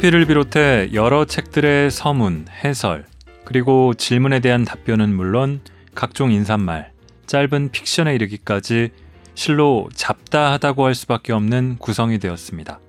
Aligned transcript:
수필을 0.00 0.24
비롯해 0.24 0.90
여러 0.94 1.24
책들의 1.26 1.90
서문, 1.90 2.46
해설, 2.64 3.04
그리고 3.44 3.92
질문에 3.92 4.40
대한 4.40 4.64
답변은 4.64 5.14
물론 5.14 5.60
각종 5.94 6.32
인사말, 6.32 6.92
짧은 7.26 7.70
픽션에 7.70 8.14
이르기까지 8.14 8.90
실로 9.34 9.88
잡다하다고 9.94 10.86
할 10.86 10.94
수밖에 10.94 11.32
없는 11.32 11.76
구성이 11.78 12.18
되었습니다. 12.18 12.80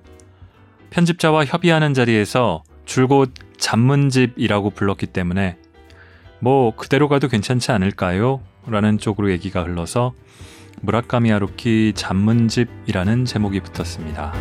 편집자와 0.90 1.44
협의하는 1.44 1.92
자리에서 1.92 2.62
줄곧 2.84 3.34
잡문집이라고 3.58 4.70
불렀기 4.70 5.06
때문에 5.06 5.58
뭐 6.42 6.74
그대로 6.74 7.08
가도 7.08 7.28
괜찮지 7.28 7.70
않을까요? 7.70 8.40
라는 8.66 8.98
쪽으로 8.98 9.30
얘기가 9.30 9.62
흘러서 9.62 10.12
무라카미 10.80 11.30
하루키 11.30 11.92
잡문집이라는 11.94 13.24
제목이 13.26 13.60
붙었습니다. 13.60 14.32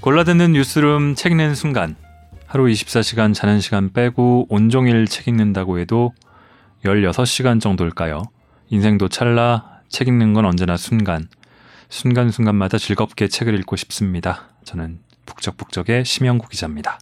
골라듣는 0.00 0.52
뉴스룸 0.52 1.14
책 1.14 1.32
읽는 1.32 1.54
순간 1.54 1.96
하루 2.46 2.64
24시간 2.64 3.34
자는 3.34 3.60
시간 3.60 3.92
빼고 3.92 4.46
온종일 4.48 5.06
책 5.06 5.28
읽는다고 5.28 5.78
해도 5.78 6.14
16시간 6.82 7.60
정도일까요? 7.60 8.22
인생도 8.70 9.08
찰나 9.10 9.82
책 9.90 10.08
읽는 10.08 10.32
건 10.32 10.46
언제나 10.46 10.78
순간 10.78 11.28
순간순간마다 11.90 12.78
즐겁게 12.78 13.28
책을 13.28 13.54
읽고 13.58 13.76
싶습니다. 13.76 14.48
저는 14.64 15.05
북적북적의 15.26 16.04
심영구 16.04 16.48
기자입니다. 16.48 16.98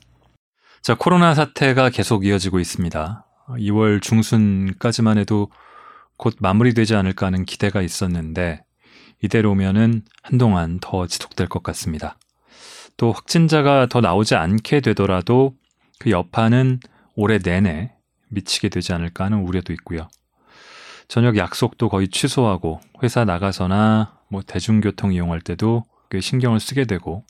자, 0.82 0.95
코로나 0.95 1.34
사태가 1.34 1.91
계속 1.91 2.27
이어지고 2.27 2.60
있습니다. 2.60 3.27
2월 3.48 4.02
중순까지만 4.02 5.18
해도 5.18 5.51
곧 6.16 6.37
마무리되지 6.40 6.95
않을까 6.95 7.26
하는 7.26 7.45
기대가 7.45 7.82
있었는데 7.82 8.65
이대로면은 9.23 10.02
한동안 10.23 10.79
더 10.80 11.07
지속될 11.07 11.49
것 11.49 11.62
같습니다. 11.62 12.18
또 12.96 13.12
확진자가 13.12 13.87
더 13.87 14.01
나오지 14.01 14.34
않게 14.34 14.80
되더라도 14.80 15.54
그 15.99 16.10
여파는 16.10 16.80
올해 17.16 17.38
내내 17.38 17.93
미치게 18.29 18.68
되지 18.68 18.93
않을까 18.93 19.24
하는 19.24 19.40
우려도 19.40 19.73
있고요. 19.73 20.09
저녁 21.09 21.37
약속도 21.37 21.88
거의 21.88 22.09
취소하고 22.09 22.80
회사 23.02 23.24
나가서나 23.24 24.18
뭐 24.29 24.43
대중교통 24.43 25.12
이용할 25.12 25.40
때도 25.40 25.84
꽤 26.10 26.21
신경을 26.21 26.60
쓰게 26.60 26.84
되고 26.84 27.24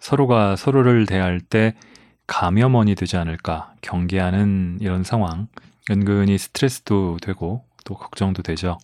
서로가 0.00 0.56
서로를 0.56 1.06
대할 1.06 1.40
때 1.40 1.74
감염원이 2.26 2.94
되지 2.94 3.16
않을까 3.16 3.74
경계하는 3.80 4.78
이런 4.80 5.04
상황 5.04 5.48
은근히 5.90 6.38
스트레스도 6.38 7.18
되고 7.22 7.64
또 7.84 7.94
걱정도 7.94 8.42
되죠. 8.42 8.78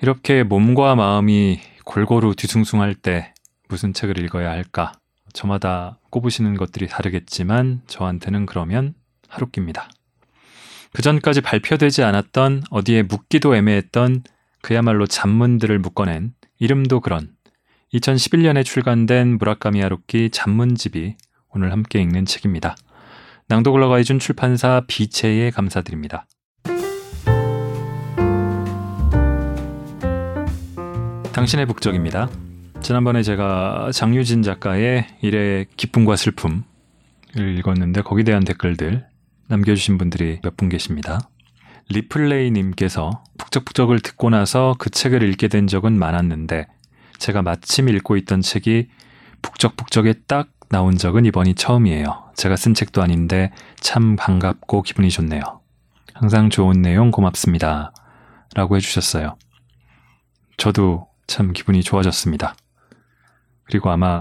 이렇게 0.00 0.44
몸과 0.44 0.94
마음이 0.94 1.60
골고루 1.84 2.34
뒤숭숭할 2.36 2.94
때 2.94 3.34
무슨 3.68 3.92
책을 3.92 4.22
읽어야 4.22 4.50
할까 4.50 4.92
저마다 5.32 5.98
꼽으시는 6.10 6.56
것들이 6.56 6.86
다르겠지만 6.86 7.82
저한테는 7.86 8.46
그러면 8.46 8.94
하루끼입니다. 9.28 9.88
그 10.92 11.02
전까지 11.02 11.42
발표되지 11.42 12.02
않았던 12.02 12.64
어디에 12.70 13.02
묻기도 13.02 13.54
애매했던 13.54 14.22
그야말로 14.62 15.06
잡문들을 15.06 15.78
묶어낸 15.78 16.32
이름도 16.58 17.00
그런 17.00 17.30
2011년에 17.94 18.64
출간된 18.64 19.38
무라카미 19.38 19.80
하루키 19.80 20.30
잡문집이 20.30 21.16
오늘 21.54 21.72
함께 21.72 22.00
읽는 22.02 22.26
책입니다. 22.26 22.76
낭독을 23.48 23.82
허가해준 23.82 24.18
출판사 24.18 24.82
비체에 24.86 25.50
감사드립니다. 25.50 26.26
당신의 31.32 31.66
북적입니다. 31.66 32.28
지난번에 32.82 33.22
제가 33.22 33.90
장유진 33.92 34.42
작가의 34.42 35.06
일의 35.22 35.66
기쁨과 35.76 36.16
슬픔을 36.16 36.62
읽었는데 37.58 38.02
거기에 38.02 38.24
대한 38.24 38.44
댓글들 38.44 39.06
남겨주신 39.48 39.96
분들이 39.96 40.40
몇 40.42 40.56
분 40.56 40.68
계십니다. 40.68 41.20
리플레이님께서 41.90 43.24
북적북적을 43.38 44.00
듣고 44.00 44.28
나서 44.28 44.74
그 44.78 44.90
책을 44.90 45.22
읽게 45.22 45.48
된 45.48 45.66
적은 45.66 45.98
많았는데 45.98 46.66
제가 47.18 47.42
마침 47.42 47.88
읽고 47.88 48.16
있던 48.16 48.40
책이 48.40 48.88
북적북적에 49.42 50.14
딱 50.26 50.48
나온 50.68 50.96
적은 50.96 51.24
이번이 51.24 51.54
처음이에요. 51.54 52.32
제가 52.36 52.56
쓴 52.56 52.74
책도 52.74 53.02
아닌데 53.02 53.52
참 53.80 54.16
반갑고 54.16 54.82
기분이 54.82 55.10
좋네요. 55.10 55.42
항상 56.14 56.50
좋은 56.50 56.82
내용 56.82 57.10
고맙습니다. 57.10 57.92
라고 58.54 58.76
해주셨어요. 58.76 59.36
저도 60.56 61.08
참 61.26 61.52
기분이 61.52 61.82
좋아졌습니다. 61.82 62.56
그리고 63.64 63.90
아마 63.90 64.20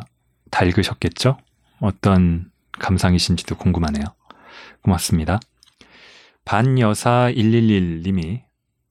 다 0.51 0.63
읽으셨겠죠? 0.65 1.37
어떤 1.79 2.51
감상이신지도 2.79 3.55
궁금하네요. 3.57 4.03
고맙습니다. 4.81 5.39
반여사 6.45 7.31
111님이 7.35 8.43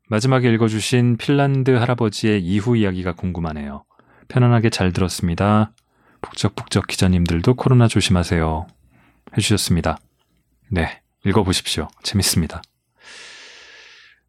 마지막에 0.08 0.52
읽어주신 0.52 1.16
핀란드 1.16 1.70
할아버지의 1.70 2.42
이후 2.42 2.76
이야기가 2.76 3.12
궁금하네요. 3.12 3.85
편안하게 4.28 4.70
잘 4.70 4.92
들었습니다. 4.92 5.72
북적북적 6.22 6.86
기자님들도 6.86 7.54
코로나 7.54 7.88
조심하세요. 7.88 8.66
해주셨습니다. 9.36 9.98
네, 10.70 11.00
읽어보십시오. 11.24 11.88
재밌습니다. 12.02 12.62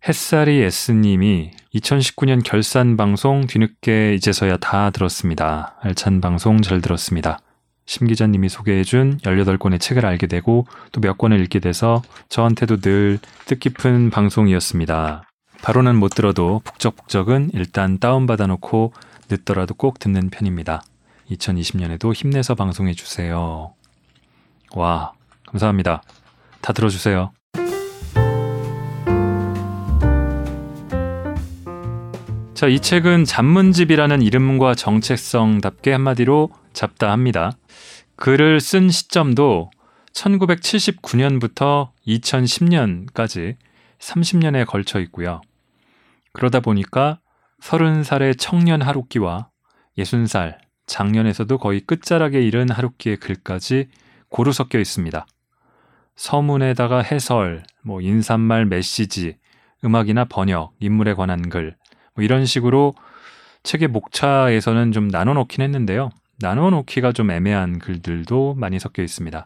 햇살이 0.07 0.61
S님이 0.61 1.51
2019년 1.75 2.41
결산 2.43 2.97
방송 2.97 3.45
뒤늦게 3.47 4.13
이제서야 4.15 4.57
다 4.57 4.89
들었습니다. 4.91 5.75
알찬 5.81 6.21
방송 6.21 6.61
잘 6.61 6.81
들었습니다. 6.81 7.39
심 7.85 8.07
기자님이 8.07 8.49
소개해준 8.49 9.19
18권의 9.19 9.79
책을 9.79 10.05
알게 10.05 10.27
되고 10.27 10.65
또 10.91 11.01
몇 11.01 11.17
권을 11.17 11.39
읽게 11.41 11.59
돼서 11.59 12.01
저한테도 12.29 12.77
늘 12.77 13.19
뜻깊은 13.45 14.09
방송이었습니다. 14.11 15.23
바로는 15.61 15.95
못 15.95 16.09
들어도 16.09 16.61
북적북적은 16.63 17.51
일단 17.53 17.97
다운받아 17.97 18.47
놓고 18.47 18.93
늦더라도 19.29 19.73
꼭 19.73 19.99
듣는 19.99 20.29
편입니다. 20.29 20.83
2020년에도 21.29 22.13
힘내서 22.13 22.55
방송해 22.55 22.93
주세요. 22.93 23.73
와, 24.75 25.13
감사합니다. 25.47 26.01
다 26.61 26.73
들어주세요. 26.73 27.31
자, 32.53 32.67
이 32.67 32.79
책은 32.79 33.25
잡문집이라는 33.25 34.21
이름과 34.23 34.73
정체성답게 34.73 35.91
한마디로 35.91 36.49
잡다합니다. 36.73 37.51
글을 38.15 38.59
쓴 38.59 38.89
시점도 38.89 39.69
1979년부터 40.11 41.91
2010년까지 42.07 43.57
30년에 43.99 44.65
걸쳐 44.65 44.99
있고요. 45.01 45.41
그러다 46.33 46.59
보니까 46.59 47.19
30살의 47.61 48.35
청년 48.37 48.81
하루키와 48.81 49.49
60살, 49.97 50.57
작년에서도 50.85 51.57
거의 51.57 51.81
끝자락에 51.81 52.41
이른 52.41 52.69
하루키의 52.69 53.17
글까지 53.17 53.89
고루 54.29 54.53
섞여 54.53 54.79
있습니다. 54.79 55.25
서문에다가 56.15 56.99
해설, 56.99 57.63
뭐 57.83 58.01
인사말 58.01 58.65
메시지, 58.65 59.37
음악이나 59.83 60.25
번역, 60.25 60.73
인물에 60.79 61.13
관한 61.13 61.49
글, 61.49 61.75
뭐 62.15 62.23
이런 62.23 62.45
식으로 62.45 62.95
책의 63.63 63.89
목차에서는 63.89 64.91
좀 64.91 65.09
나눠 65.09 65.33
놓긴 65.33 65.61
했는데요. 65.61 66.09
나눠 66.39 66.69
놓기가 66.69 67.11
좀 67.11 67.31
애매한 67.31 67.79
글들도 67.79 68.55
많이 68.55 68.79
섞여 68.79 69.03
있습니다. 69.03 69.45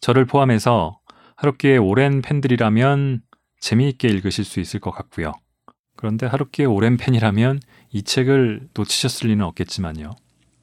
저를 0.00 0.26
포함해서 0.26 1.00
하루키의 1.36 1.78
오랜 1.78 2.22
팬들이라면 2.22 3.22
재미있게 3.60 4.08
읽으실 4.08 4.44
수 4.44 4.60
있을 4.60 4.80
것 4.80 4.90
같고요. 4.90 5.32
그런데 5.96 6.26
하루키의 6.26 6.66
오랜 6.66 6.96
팬이라면 6.96 7.60
이 7.90 8.02
책을 8.02 8.68
놓치셨을 8.74 9.28
리는 9.28 9.44
없겠지만요. 9.44 10.10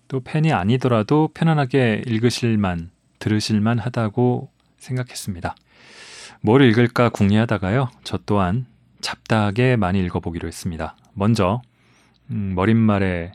또 0.07 0.19
팬이 0.19 0.53
아니더라도 0.53 1.29
편안하게 1.33 2.03
읽으실만, 2.05 2.91
들으실만 3.19 3.79
하다고 3.79 4.51
생각했습니다. 4.77 5.55
뭘 6.41 6.61
읽을까 6.61 7.09
궁리하다가요. 7.09 7.89
저 8.03 8.19
또한 8.25 8.65
잡다하게 9.01 9.75
많이 9.75 9.99
읽어보기로 10.05 10.47
했습니다. 10.47 10.95
먼저 11.13 11.61
음, 12.29 12.53
머릿말에 12.55 13.31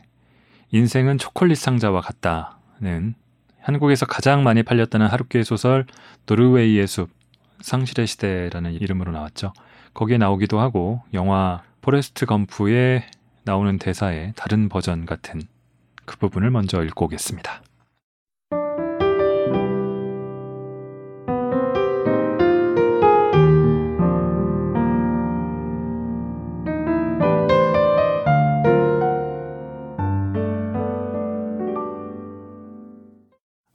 인생은 0.71 1.17
초콜릿 1.17 1.57
상자와 1.57 2.01
같다는 2.01 3.15
한국에서 3.61 4.05
가장 4.05 4.43
많이 4.43 4.63
팔렸다는 4.63 5.07
하루키의 5.07 5.43
소설 5.43 5.85
노르웨이의 6.25 6.87
숲 6.87 7.09
상실의 7.61 8.07
시대라는 8.07 8.73
이름으로 8.73 9.11
나왔죠. 9.11 9.53
거기에 9.93 10.17
나오기도 10.17 10.59
하고 10.59 11.01
영화 11.13 11.61
포레스트 11.89 12.27
검프에 12.27 13.03
나오는 13.45 13.79
대사의 13.79 14.33
다른 14.35 14.69
버전 14.69 15.07
같은 15.07 15.41
그 16.05 16.19
부분을 16.19 16.51
먼저 16.51 16.83
읽고 16.83 17.05
오겠습니다. 17.05 17.63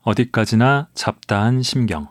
어디까지나 0.03 0.87
잡다한 0.93 1.61
심경. 1.61 2.07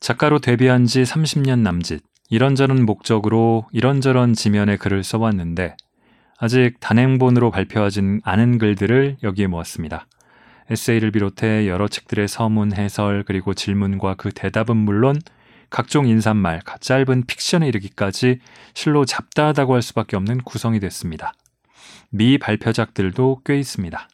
작가로 0.00 0.40
데뷔한 0.40 0.86
지 0.86 1.04
30년 1.04 1.60
남짓. 1.60 2.13
이런저런 2.30 2.84
목적으로 2.84 3.66
이런저런 3.72 4.32
지면에 4.34 4.76
글을 4.76 5.04
써왔는데, 5.04 5.76
아직 6.38 6.80
단행본으로 6.80 7.50
발표하진 7.50 8.20
않은 8.24 8.58
글들을 8.58 9.18
여기에 9.22 9.46
모았습니다. 9.46 10.06
에세이를 10.70 11.10
비롯해 11.10 11.68
여러 11.68 11.88
책들의 11.88 12.26
서문 12.28 12.74
해설 12.74 13.22
그리고 13.26 13.54
질문과 13.54 14.14
그 14.14 14.30
대답은 14.30 14.76
물론 14.76 15.18
각종 15.70 16.06
인사말, 16.06 16.60
짧은 16.80 17.24
픽션에 17.26 17.68
이르기까지 17.68 18.40
실로 18.74 19.04
잡다하다고 19.04 19.74
할 19.74 19.82
수밖에 19.82 20.16
없는 20.16 20.38
구성이 20.42 20.80
됐습니다. 20.80 21.34
미 22.10 22.38
발표작들도 22.38 23.42
꽤 23.44 23.58
있습니다. 23.58 24.08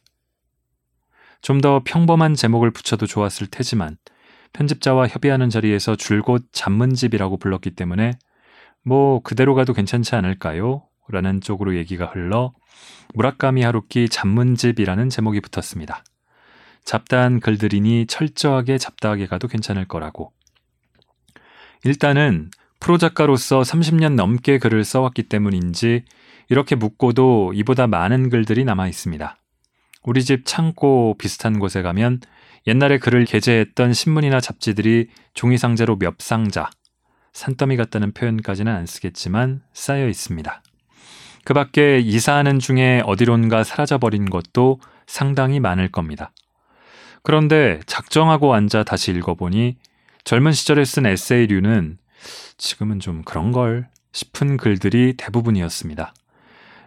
좀 1.41 1.61
더 1.61 1.81
평범한 1.83 2.35
제목을 2.35 2.71
붙여도 2.71 3.07
좋았을 3.07 3.47
테지만 3.47 3.97
편집자와 4.53 5.07
협의하는 5.07 5.49
자리에서 5.49 5.95
줄곧 5.95 6.45
잡문집이라고 6.51 7.37
불렀기 7.37 7.71
때문에 7.71 8.13
뭐 8.83 9.21
그대로 9.21 9.55
가도 9.55 9.73
괜찮지 9.73 10.15
않을까요? 10.15 10.83
라는 11.07 11.41
쪽으로 11.41 11.75
얘기가 11.75 12.05
흘러 12.05 12.53
무라카미 13.13 13.63
하루키 13.63 14.09
잡문집이라는 14.09 15.09
제목이 15.09 15.41
붙었습니다. 15.41 16.03
잡다한 16.83 17.39
글들이니 17.39 18.07
철저하게 18.07 18.77
잡다하게 18.77 19.27
가도 19.27 19.47
괜찮을 19.47 19.85
거라고. 19.85 20.31
일단은 21.83 22.49
프로 22.79 22.97
작가로서 22.97 23.61
30년 23.61 24.15
넘게 24.15 24.57
글을 24.57 24.83
써왔기 24.83 25.23
때문인지 25.23 26.03
이렇게 26.49 26.75
묻고도 26.75 27.53
이보다 27.55 27.87
많은 27.87 28.29
글들이 28.29 28.65
남아 28.65 28.87
있습니다. 28.87 29.37
우리 30.03 30.23
집 30.23 30.45
창고 30.45 31.15
비슷한 31.19 31.59
곳에 31.59 31.81
가면 31.81 32.21
옛날에 32.67 32.99
글을 32.99 33.25
게재했던 33.25 33.93
신문이나 33.93 34.39
잡지들이 34.39 35.09
종이 35.33 35.57
상자로 35.57 35.97
몇 35.97 36.15
상자, 36.19 36.69
산더미 37.33 37.77
같다는 37.77 38.11
표현까지는 38.13 38.71
안 38.71 38.85
쓰겠지만 38.85 39.61
쌓여 39.73 40.07
있습니다. 40.07 40.61
그 41.43 41.53
밖에 41.53 41.99
이사하는 41.99 42.59
중에 42.59 43.01
어디론가 43.05 43.63
사라져버린 43.63 44.29
것도 44.29 44.79
상당히 45.07 45.59
많을 45.59 45.89
겁니다. 45.89 46.31
그런데 47.23 47.79
작정하고 47.85 48.53
앉아 48.53 48.83
다시 48.83 49.11
읽어보니 49.11 49.77
젊은 50.23 50.51
시절에 50.51 50.85
쓴 50.85 51.05
에세이류는 51.05 51.97
지금은 52.57 52.99
좀 52.99 53.23
그런 53.23 53.51
걸 53.51 53.89
싶은 54.11 54.57
글들이 54.57 55.15
대부분이었습니다. 55.17 56.13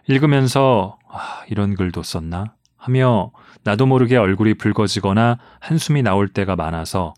읽으면서 0.06 0.99
아, 1.09 1.43
이런 1.49 1.75
글도 1.75 2.03
썼나? 2.03 2.55
하며 2.85 3.31
나도 3.63 3.87
모르게 3.87 4.17
얼굴이 4.19 4.55
붉어지거나 4.55 5.39
한숨이 5.59 6.03
나올 6.03 6.29
때가 6.29 6.55
많아서 6.55 7.15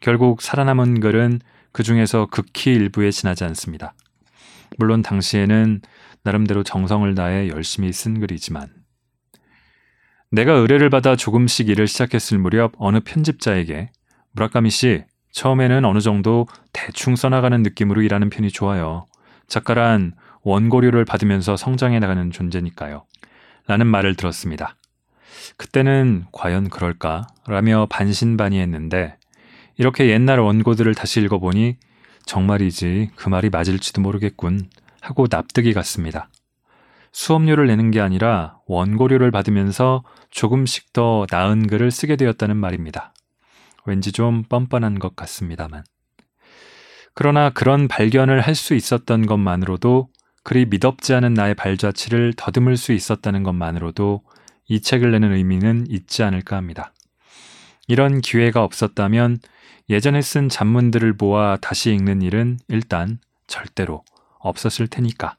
결국 0.00 0.40
살아남은 0.40 1.00
글은 1.00 1.40
그 1.72 1.82
중에서 1.82 2.26
극히 2.30 2.72
일부에 2.72 3.10
지나지 3.10 3.44
않습니다. 3.44 3.92
물론 4.78 5.02
당시에는 5.02 5.82
나름대로 6.22 6.62
정성을 6.62 7.14
다해 7.14 7.48
열심히 7.48 7.92
쓴 7.92 8.18
글이지만 8.18 8.68
내가 10.30 10.52
의뢰를 10.52 10.88
받아 10.88 11.16
조금씩 11.16 11.68
일을 11.68 11.86
시작했을 11.86 12.38
무렵 12.38 12.72
어느 12.78 13.00
편집자에게 13.00 13.90
무라카미 14.32 14.70
씨 14.70 15.04
처음에는 15.32 15.84
어느 15.84 16.00
정도 16.00 16.46
대충 16.72 17.14
써나가는 17.14 17.62
느낌으로 17.62 18.00
일하는 18.00 18.30
편이 18.30 18.50
좋아요. 18.50 19.06
작가란 19.48 20.14
원고료를 20.42 21.04
받으면서 21.04 21.58
성장해 21.58 21.98
나가는 21.98 22.30
존재니까요. 22.30 23.04
라는 23.66 23.86
말을 23.86 24.14
들었습니다. 24.14 24.76
그때는 25.56 26.24
과연 26.32 26.68
그럴까? 26.70 27.26
라며 27.46 27.86
반신반의했는데 27.90 29.16
이렇게 29.76 30.08
옛날 30.10 30.38
원고들을 30.40 30.94
다시 30.94 31.20
읽어보니 31.20 31.76
정말이지 32.26 33.10
그 33.16 33.28
말이 33.28 33.50
맞을지도 33.50 34.00
모르겠군 34.00 34.68
하고 35.00 35.26
납득이 35.30 35.72
갔습니다. 35.72 36.28
수업료를 37.12 37.66
내는 37.66 37.90
게 37.90 38.00
아니라 38.00 38.58
원고료를 38.66 39.30
받으면서 39.30 40.04
조금씩 40.30 40.92
더 40.92 41.26
나은 41.30 41.66
글을 41.66 41.90
쓰게 41.90 42.16
되었다는 42.16 42.56
말입니다. 42.56 43.12
왠지 43.84 44.12
좀 44.12 44.44
뻔뻔한 44.44 44.98
것 44.98 45.16
같습니다만. 45.16 45.82
그러나 47.14 47.50
그런 47.50 47.88
발견을 47.88 48.40
할 48.40 48.54
수 48.54 48.74
있었던 48.74 49.26
것만으로도 49.26 50.08
그리 50.44 50.66
미덥지 50.66 51.14
않은 51.14 51.34
나의 51.34 51.54
발자취를 51.54 52.34
더듬을 52.36 52.76
수 52.76 52.92
있었다는 52.92 53.42
것만으로도 53.42 54.22
이 54.70 54.80
책을 54.80 55.10
내는 55.10 55.32
의미는 55.32 55.84
있지 55.88 56.22
않을까 56.22 56.56
합니다. 56.56 56.92
이런 57.88 58.20
기회가 58.20 58.62
없었다면 58.62 59.40
예전에 59.88 60.22
쓴 60.22 60.48
잡문들을 60.48 61.14
모아 61.18 61.56
다시 61.56 61.92
읽는 61.92 62.22
일은 62.22 62.60
일단 62.68 63.18
절대로 63.48 64.04
없었을 64.38 64.86
테니까. 64.86 65.36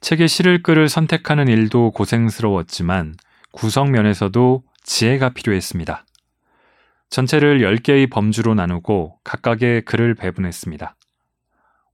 책에 0.00 0.26
실을 0.26 0.60
글을 0.60 0.88
선택하는 0.88 1.46
일도 1.46 1.92
고생스러웠지만 1.92 3.14
구성면에서도 3.52 4.64
지혜가 4.82 5.28
필요했습니다. 5.28 6.04
전체를 7.10 7.60
10개의 7.60 8.10
범주로 8.10 8.54
나누고 8.54 9.20
각각의 9.22 9.82
글을 9.82 10.16
배분했습니다. 10.16 10.96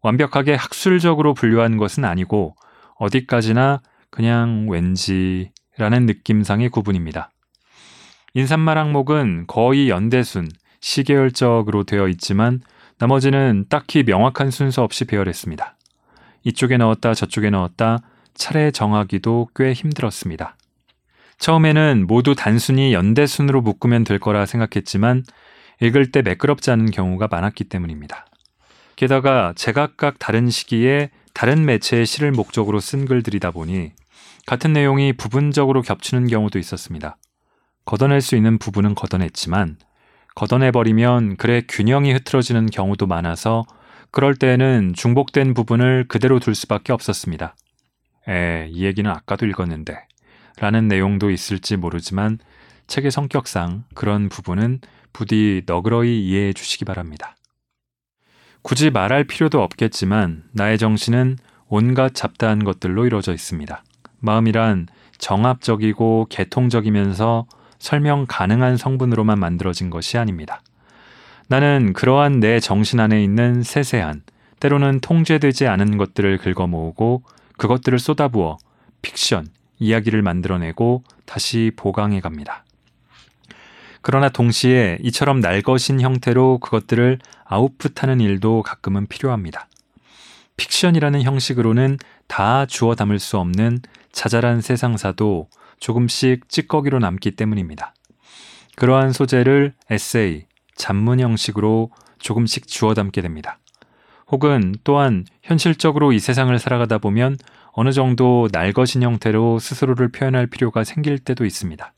완벽하게 0.00 0.54
학술적으로 0.54 1.34
분류한 1.34 1.76
것은 1.76 2.06
아니고 2.06 2.56
어디까지나 2.96 3.82
그냥 4.08 4.66
왠지 4.70 5.50
라는 5.78 6.06
느낌상의 6.06 6.68
구분입니다. 6.70 7.30
인산말 8.34 8.76
항목은 8.76 9.46
거의 9.46 9.88
연대순, 9.88 10.48
시계열적으로 10.80 11.84
되어 11.84 12.08
있지만 12.08 12.60
나머지는 12.98 13.66
딱히 13.68 14.02
명확한 14.02 14.50
순서 14.50 14.82
없이 14.82 15.04
배열했습니다. 15.04 15.76
이쪽에 16.44 16.76
넣었다 16.76 17.14
저쪽에 17.14 17.50
넣었다 17.50 17.98
차례 18.34 18.70
정하기도 18.70 19.48
꽤 19.54 19.72
힘들었습니다. 19.72 20.56
처음에는 21.38 22.06
모두 22.08 22.34
단순히 22.34 22.92
연대순으로 22.92 23.60
묶으면 23.62 24.04
될 24.04 24.18
거라 24.18 24.46
생각했지만 24.46 25.22
읽을 25.80 26.10
때 26.10 26.22
매끄럽지 26.22 26.72
않은 26.72 26.90
경우가 26.90 27.28
많았기 27.30 27.64
때문입니다. 27.64 28.26
게다가 28.96 29.52
제각각 29.54 30.18
다른 30.18 30.50
시기에 30.50 31.10
다른 31.34 31.64
매체의 31.64 32.04
시를 32.04 32.32
목적으로 32.32 32.80
쓴 32.80 33.04
글들이다 33.04 33.52
보니 33.52 33.92
같은 34.48 34.72
내용이 34.72 35.12
부분적으로 35.12 35.82
겹치는 35.82 36.26
경우도 36.26 36.58
있었습니다. 36.58 37.18
걷어낼 37.84 38.22
수 38.22 38.34
있는 38.34 38.56
부분은 38.56 38.94
걷어냈지만 38.94 39.76
걷어내버리면 40.36 41.36
글의 41.36 41.66
균형이 41.68 42.14
흐트러지는 42.14 42.64
경우도 42.64 43.06
많아서 43.06 43.66
그럴 44.10 44.34
때에는 44.34 44.94
중복된 44.94 45.52
부분을 45.52 46.06
그대로 46.08 46.40
둘 46.40 46.54
수밖에 46.54 46.94
없었습니다. 46.94 47.56
에, 48.26 48.68
이 48.70 48.86
얘기는 48.86 49.10
아까도 49.10 49.44
읽었는데 49.44 49.98
라는 50.58 50.88
내용도 50.88 51.28
있을지 51.30 51.76
모르지만 51.76 52.38
책의 52.86 53.10
성격상 53.10 53.84
그런 53.94 54.30
부분은 54.30 54.80
부디 55.12 55.60
너그러이 55.66 56.26
이해해 56.26 56.54
주시기 56.54 56.86
바랍니다. 56.86 57.36
굳이 58.62 58.88
말할 58.88 59.24
필요도 59.24 59.62
없겠지만 59.62 60.44
나의 60.52 60.78
정신은 60.78 61.36
온갖 61.66 62.14
잡다한 62.14 62.64
것들로 62.64 63.04
이루어져 63.04 63.34
있습니다. 63.34 63.84
마음이란 64.20 64.88
정합적이고 65.18 66.26
개통적이면서 66.30 67.46
설명 67.78 68.26
가능한 68.28 68.76
성분으로만 68.76 69.38
만들어진 69.38 69.90
것이 69.90 70.18
아닙니다. 70.18 70.60
나는 71.48 71.92
그러한 71.92 72.40
내 72.40 72.60
정신 72.60 73.00
안에 73.00 73.22
있는 73.22 73.62
세세한, 73.62 74.22
때로는 74.60 75.00
통제되지 75.00 75.66
않은 75.66 75.96
것들을 75.96 76.38
긁어 76.38 76.66
모으고 76.66 77.22
그것들을 77.56 77.98
쏟아부어 77.98 78.58
픽션, 79.02 79.48
이야기를 79.78 80.22
만들어내고 80.22 81.04
다시 81.24 81.70
보강해 81.76 82.20
갑니다. 82.20 82.64
그러나 84.02 84.28
동시에 84.28 84.98
이처럼 85.02 85.40
날것인 85.40 86.00
형태로 86.00 86.58
그것들을 86.58 87.18
아웃풋하는 87.44 88.20
일도 88.20 88.62
가끔은 88.62 89.06
필요합니다. 89.06 89.68
픽션이라는 90.56 91.22
형식으로는 91.22 91.98
다 92.26 92.66
주워 92.66 92.94
담을 92.94 93.18
수 93.18 93.38
없는 93.38 93.80
자잘한 94.18 94.62
세상사도 94.62 95.48
조금씩 95.78 96.48
찌꺼기로 96.48 96.98
남기 96.98 97.30
때문입니다. 97.36 97.94
그러한 98.74 99.12
소재를 99.12 99.74
에세이, 99.90 100.46
잡문 100.74 101.20
형식으로 101.20 101.92
조금씩 102.18 102.66
주워 102.66 102.94
담게 102.94 103.20
됩니다. 103.20 103.60
혹은 104.26 104.74
또한 104.82 105.24
현실적으로 105.44 106.12
이 106.12 106.18
세상을 106.18 106.58
살아가다 106.58 106.98
보면 106.98 107.36
어느 107.70 107.92
정도 107.92 108.48
날것인 108.50 109.04
형태로 109.04 109.60
스스로를 109.60 110.10
표현할 110.10 110.48
필요가 110.48 110.82
생길 110.82 111.20
때도 111.20 111.44
있습니다. 111.44 111.92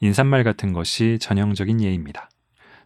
인사말 0.00 0.42
같은 0.42 0.72
것이 0.72 1.18
전형적인 1.20 1.80
예입니다. 1.80 2.28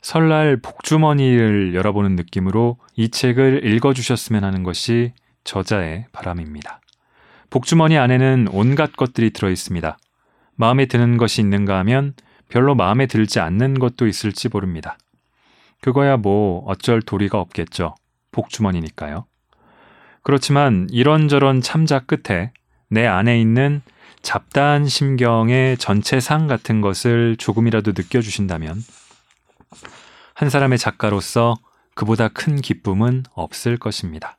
설날 0.03 0.59
복주머니를 0.59 1.75
열어보는 1.75 2.15
느낌으로 2.15 2.77
이 2.95 3.09
책을 3.09 3.65
읽어주셨으면 3.65 4.45
하는 4.45 4.65
것이 4.65 5.15
저자의 5.45 6.05
바람입니다. 6.13 6.83
복주머니 7.55 7.97
안에는 7.99 8.49
온갖 8.51 8.97
것들이 8.97 9.31
들어 9.31 9.49
있습니다. 9.49 9.97
마음에 10.57 10.87
드는 10.87 11.19
것이 11.19 11.41
있는가 11.41 11.79
하면 11.79 12.15
별로 12.49 12.75
마음에 12.75 13.07
들지 13.07 13.39
않는 13.39 13.79
것도 13.79 14.09
있을지 14.09 14.49
모릅니다. 14.49 14.99
그거야 15.81 16.17
뭐 16.17 16.65
어쩔 16.67 17.01
도리가 17.01 17.39
없겠죠. 17.39 17.95
복주머니니까요. 18.33 19.27
그렇지만 20.25 20.89
이런저런 20.91 21.61
참자 21.61 22.01
끝에 22.01 22.51
내 22.91 23.07
안에 23.07 23.41
있는 23.41 23.83
잡다한 24.23 24.89
심경의 24.89 25.79
전체 25.79 26.19
상 26.19 26.49
같은 26.49 26.81
것을 26.81 27.37
조금이라도 27.37 27.93
느껴주신다면 27.93 28.83
한 30.35 30.51
사람의 30.51 30.79
작가로서 30.79 31.55
그보다 31.95 32.27
큰 32.27 32.61
기쁨은 32.61 33.23
없을 33.33 33.77
것입니다. 33.77 34.37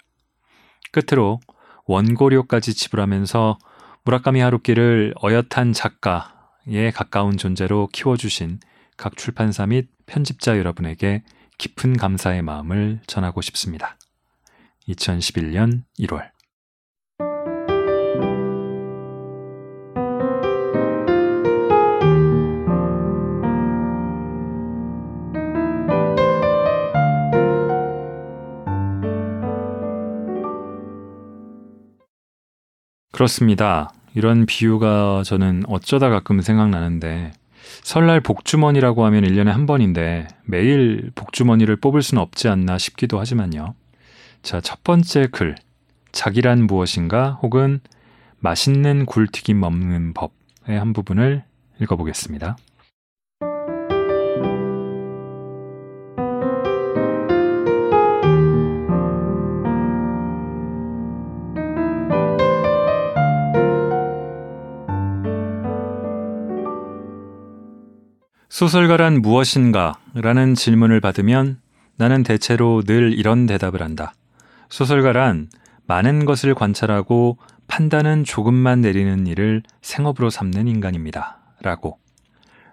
끝으로 0.92 1.40
원고료까지 1.86 2.74
지불하면서 2.74 3.58
무라카미 4.04 4.40
하루키를 4.40 5.14
어엿한 5.24 5.74
작가에 5.74 6.92
가까운 6.94 7.38
존재로 7.38 7.88
키워주신 7.92 8.60
각 8.98 9.18
출판사 9.18 9.66
및 9.66 9.90
편집자 10.06 10.58
여러분에게 10.58 11.24
깊은 11.58 11.98
감사의 11.98 12.42
마음을 12.42 13.02
전하고 13.08 13.42
싶습니다. 13.42 13.98
2011년 14.88 15.84
1월 16.00 16.35
그렇습니다. 33.16 33.94
이런 34.14 34.46
비유가 34.46 35.24
저는 35.24 35.64
어쩌다 35.70 36.10
가끔 36.10 36.42
생각나는데 36.42 37.32
설날 37.82 38.20
복주머니라고 38.20 39.06
하면 39.06 39.24
1년에 39.24 39.46
한 39.46 39.66
번인데 39.66 40.28
매일 40.44 41.12
복주머니를 41.16 41.78
뽑을 41.78 42.02
수는 42.02 42.22
없지 42.22 42.50
않나 42.50 42.78
싶기도 42.78 43.18
하지만요. 43.18 43.74
자, 44.42 44.60
첫 44.60 44.84
번째 44.84 45.28
글. 45.32 45.56
자기란 46.12 46.68
무엇인가 46.68 47.40
혹은 47.42 47.80
맛있는 48.40 49.06
굴튀김 49.06 49.62
먹는 49.62 50.14
법의 50.14 50.78
한 50.78 50.92
부분을 50.92 51.46
읽어보겠습니다. 51.80 52.58
소설가란 68.56 69.22
무엇인가? 69.22 70.00
라는 70.14 70.56
질문을 70.56 71.02
받으면 71.02 71.60
나는 71.98 72.24
대체로 72.24 72.84
늘 72.84 73.12
이런 73.12 73.48
대답을 73.48 73.84
한다. 73.84 74.14
소설가란 74.70 75.50
많은 75.88 76.24
것을 76.24 76.56
관찰하고 76.56 77.38
판단은 77.68 78.24
조금만 78.24 78.80
내리는 78.80 79.28
일을 79.28 79.62
생업으로 79.82 80.30
삼는 80.30 80.70
인간입니다. 80.70 81.40
라고. 81.64 82.00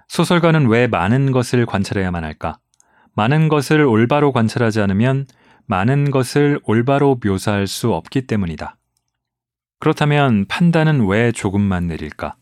소설가는 0.06 0.68
왜 0.68 0.86
많은 0.86 1.32
것을 1.32 1.66
관찰해야만 1.66 2.22
할까? 2.22 2.60
많은 3.16 3.48
것을 3.48 3.80
올바로 3.80 4.30
관찰하지 4.30 4.80
않으면 4.82 5.26
많은 5.66 6.12
것을 6.12 6.60
올바로 6.62 7.18
묘사할 7.20 7.66
수 7.66 7.92
없기 7.92 8.28
때문이다. 8.28 8.76
그렇다면 9.80 10.44
판단은 10.46 11.08
왜 11.08 11.32
조금만 11.32 11.88
내릴까? 11.88 12.36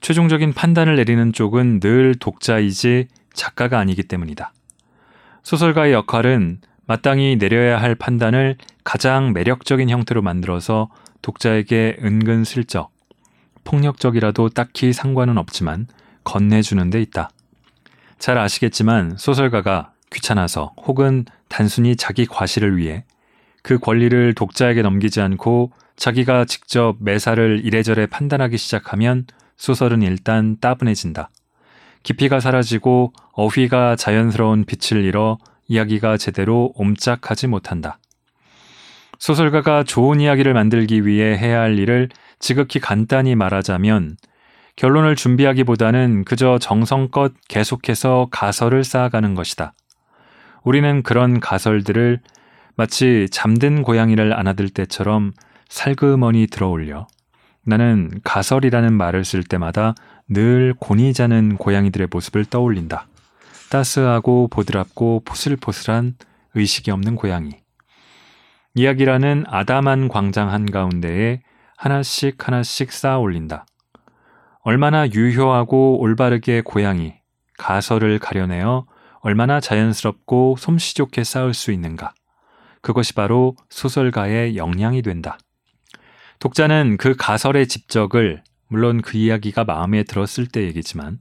최종적인 0.00 0.52
판단을 0.52 0.96
내리는 0.96 1.32
쪽은 1.32 1.80
늘 1.80 2.14
독자이지 2.14 3.08
작가가 3.32 3.78
아니기 3.78 4.02
때문이다. 4.02 4.52
소설가의 5.42 5.92
역할은 5.92 6.60
마땅히 6.86 7.36
내려야 7.36 7.80
할 7.80 7.94
판단을 7.94 8.56
가장 8.84 9.32
매력적인 9.32 9.90
형태로 9.90 10.22
만들어서 10.22 10.88
독자에게 11.22 11.98
은근슬쩍, 12.02 12.90
폭력적이라도 13.64 14.48
딱히 14.50 14.92
상관은 14.92 15.36
없지만 15.36 15.86
건네주는 16.24 16.90
데 16.90 17.00
있다. 17.02 17.30
잘 18.18 18.38
아시겠지만 18.38 19.16
소설가가 19.16 19.92
귀찮아서 20.12 20.72
혹은 20.86 21.24
단순히 21.48 21.96
자기 21.96 22.26
과시를 22.26 22.76
위해 22.76 23.04
그 23.62 23.78
권리를 23.78 24.34
독자에게 24.34 24.82
넘기지 24.82 25.20
않고 25.20 25.72
자기가 25.96 26.44
직접 26.44 26.96
매사를 27.00 27.60
이래저래 27.64 28.06
판단하기 28.06 28.56
시작하면 28.56 29.26
소설은 29.58 30.02
일단 30.02 30.56
따분해진다. 30.60 31.28
깊이가 32.02 32.40
사라지고 32.40 33.12
어휘가 33.32 33.96
자연스러운 33.96 34.64
빛을 34.64 35.04
잃어 35.04 35.36
이야기가 35.66 36.16
제대로 36.16 36.72
옴짝하지 36.76 37.48
못한다. 37.48 37.98
소설가가 39.18 39.82
좋은 39.82 40.20
이야기를 40.20 40.54
만들기 40.54 41.04
위해 41.04 41.36
해야 41.36 41.60
할 41.60 41.78
일을 41.78 42.08
지극히 42.38 42.78
간단히 42.78 43.34
말하자면 43.34 44.16
결론을 44.76 45.16
준비하기보다는 45.16 46.24
그저 46.24 46.58
정성껏 46.60 47.34
계속해서 47.48 48.28
가설을 48.30 48.84
쌓아가는 48.84 49.34
것이다. 49.34 49.74
우리는 50.62 51.02
그런 51.02 51.40
가설들을 51.40 52.20
마치 52.76 53.26
잠든 53.32 53.82
고양이를 53.82 54.32
안아들 54.32 54.68
때처럼 54.68 55.32
살그머니 55.68 56.46
들어올려 56.46 57.08
나는 57.68 58.10
가설이라는 58.24 58.94
말을 58.94 59.26
쓸 59.26 59.44
때마다 59.44 59.94
늘 60.26 60.72
곤히 60.78 61.12
자는 61.12 61.58
고양이들의 61.58 62.08
모습을 62.10 62.46
떠올린다. 62.46 63.06
따스하고 63.68 64.48
보드랍고 64.48 65.20
포슬포슬한 65.26 66.14
의식이 66.54 66.90
없는 66.90 67.14
고양이. 67.14 67.50
이야기라는 68.72 69.44
아담한 69.46 70.08
광장 70.08 70.50
한가운데에 70.50 71.42
하나씩 71.76 72.48
하나씩 72.48 72.90
쌓아 72.90 73.18
올린다. 73.18 73.66
얼마나 74.60 75.06
유효하고 75.06 76.00
올바르게 76.00 76.62
고양이, 76.62 77.16
가설을 77.58 78.18
가려내어 78.18 78.86
얼마나 79.20 79.60
자연스럽고 79.60 80.56
솜씨 80.58 80.94
좋게 80.94 81.22
쌓을 81.22 81.52
수 81.52 81.70
있는가. 81.72 82.14
그것이 82.80 83.12
바로 83.12 83.56
소설가의 83.68 84.56
역량이 84.56 85.02
된다. 85.02 85.36
독자는 86.38 86.98
그 86.98 87.16
가설의 87.16 87.66
집적을 87.66 88.42
물론 88.68 89.02
그 89.02 89.16
이야기가 89.16 89.64
마음에 89.64 90.04
들었을 90.04 90.46
때 90.46 90.62
얘기지만 90.62 91.18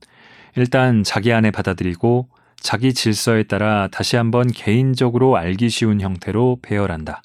일단 0.56 1.04
자기 1.04 1.34
안에 1.34 1.52
받아들이고 1.52 2.30
자기 2.60 2.94
질서에 2.94 3.44
따라 3.44 3.88
다시 3.92 4.16
한번 4.16 4.48
개인적으로 4.48 5.38
알기 5.38 5.70
쉬운 5.70 6.02
형태로 6.02 6.60
배열한다. 6.62 7.22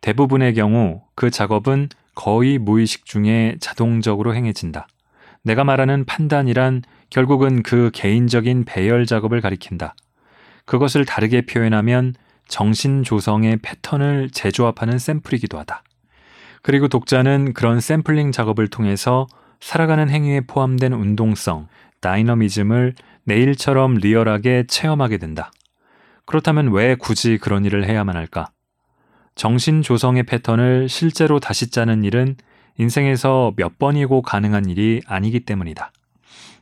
대부분의 0.00 0.54
경우 0.54 1.02
그 1.14 1.30
작업은 1.30 1.88
거의 2.14 2.58
무의식 2.58 3.04
중에 3.04 3.56
자동적으로 3.60 4.34
행해진다. 4.34 4.88
내가 5.42 5.64
말하는 5.64 6.04
판단이란 6.04 6.82
결국은 7.10 7.62
그 7.62 7.90
개인적인 7.92 8.64
배열 8.64 9.06
작업을 9.06 9.40
가리킨다. 9.40 9.94
그것을 10.64 11.04
다르게 11.04 11.42
표현하면 11.42 12.14
정신 12.48 13.02
조성의 13.02 13.58
패턴을 13.58 14.30
재조합하는 14.30 14.98
샘플이기도 14.98 15.58
하다. 15.58 15.82
그리고 16.62 16.88
독자는 16.88 17.54
그런 17.54 17.80
샘플링 17.80 18.32
작업을 18.32 18.68
통해서 18.68 19.26
살아가는 19.60 20.08
행위에 20.08 20.42
포함된 20.42 20.92
운동성, 20.92 21.68
다이너미즘을 22.00 22.94
내일처럼 23.24 23.94
리얼하게 23.94 24.64
체험하게 24.68 25.18
된다. 25.18 25.50
그렇다면 26.24 26.72
왜 26.72 26.94
굳이 26.94 27.38
그런 27.38 27.64
일을 27.64 27.86
해야만 27.88 28.16
할까? 28.16 28.50
정신 29.34 29.82
조성의 29.82 30.24
패턴을 30.24 30.88
실제로 30.88 31.40
다시 31.40 31.70
짜는 31.70 32.04
일은 32.04 32.36
인생에서 32.76 33.52
몇 33.56 33.78
번이고 33.78 34.22
가능한 34.22 34.68
일이 34.68 35.00
아니기 35.06 35.40
때문이다. 35.40 35.92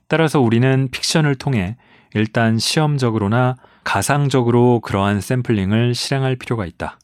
따라서 0.08 0.40
우리는 0.40 0.88
픽션을 0.90 1.34
통해 1.36 1.76
일단 2.14 2.58
시험적으로나 2.58 3.56
가상적으로 3.84 4.80
그러한 4.80 5.20
샘플링을 5.20 5.94
실행할 5.94 6.36
필요가 6.36 6.66
있다. 6.66 6.98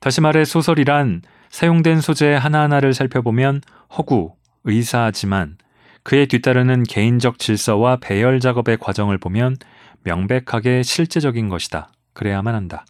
다시 0.00 0.20
말해 0.20 0.44
소설이란 0.44 1.22
사용된 1.50 2.00
소재 2.00 2.34
하나하나를 2.34 2.94
살펴보면 2.94 3.60
허구, 3.96 4.34
의사하지만 4.64 5.56
그에 6.02 6.26
뒤따르는 6.26 6.84
개인적 6.84 7.38
질서와 7.38 7.96
배열 8.00 8.40
작업의 8.40 8.78
과정을 8.78 9.18
보면 9.18 9.56
명백하게 10.04 10.82
실제적인 10.82 11.48
것이다. 11.48 11.90
그래야만 12.14 12.54
한다. 12.54 12.86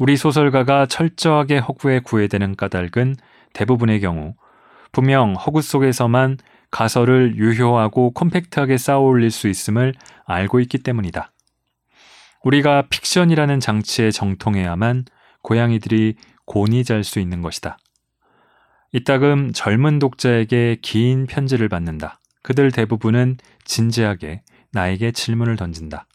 우리 0.00 0.16
소설가가 0.16 0.86
철저하게 0.86 1.58
허구에 1.58 2.00
구애되는 2.00 2.56
까닭은 2.56 3.16
대부분의 3.52 4.00
경우 4.00 4.34
분명 4.90 5.34
허구 5.34 5.62
속에서만 5.62 6.38
가설을 6.70 7.36
유효하고 7.36 8.12
컴팩트하게 8.12 8.78
쌓아 8.78 8.98
올릴 8.98 9.30
수 9.30 9.48
있음을 9.48 9.94
알고 10.24 10.60
있기 10.60 10.78
때문이다. 10.78 11.32
우리가 12.42 12.84
픽션이라는 12.88 13.60
장치에 13.60 14.10
정통해야만 14.10 15.04
고양이들이 15.42 16.16
곤히 16.52 16.84
잘 16.84 17.02
수 17.02 17.18
있는 17.18 17.40
것이다. 17.40 17.78
이따금 18.92 19.54
젊은 19.54 19.98
독자에게 19.98 20.80
긴 20.82 21.26
편지를 21.26 21.70
받는다. 21.70 22.20
그들 22.42 22.70
대부분은 22.70 23.38
진지하게 23.64 24.42
나에게 24.70 25.12
질문을 25.12 25.56
던진다. 25.56 26.06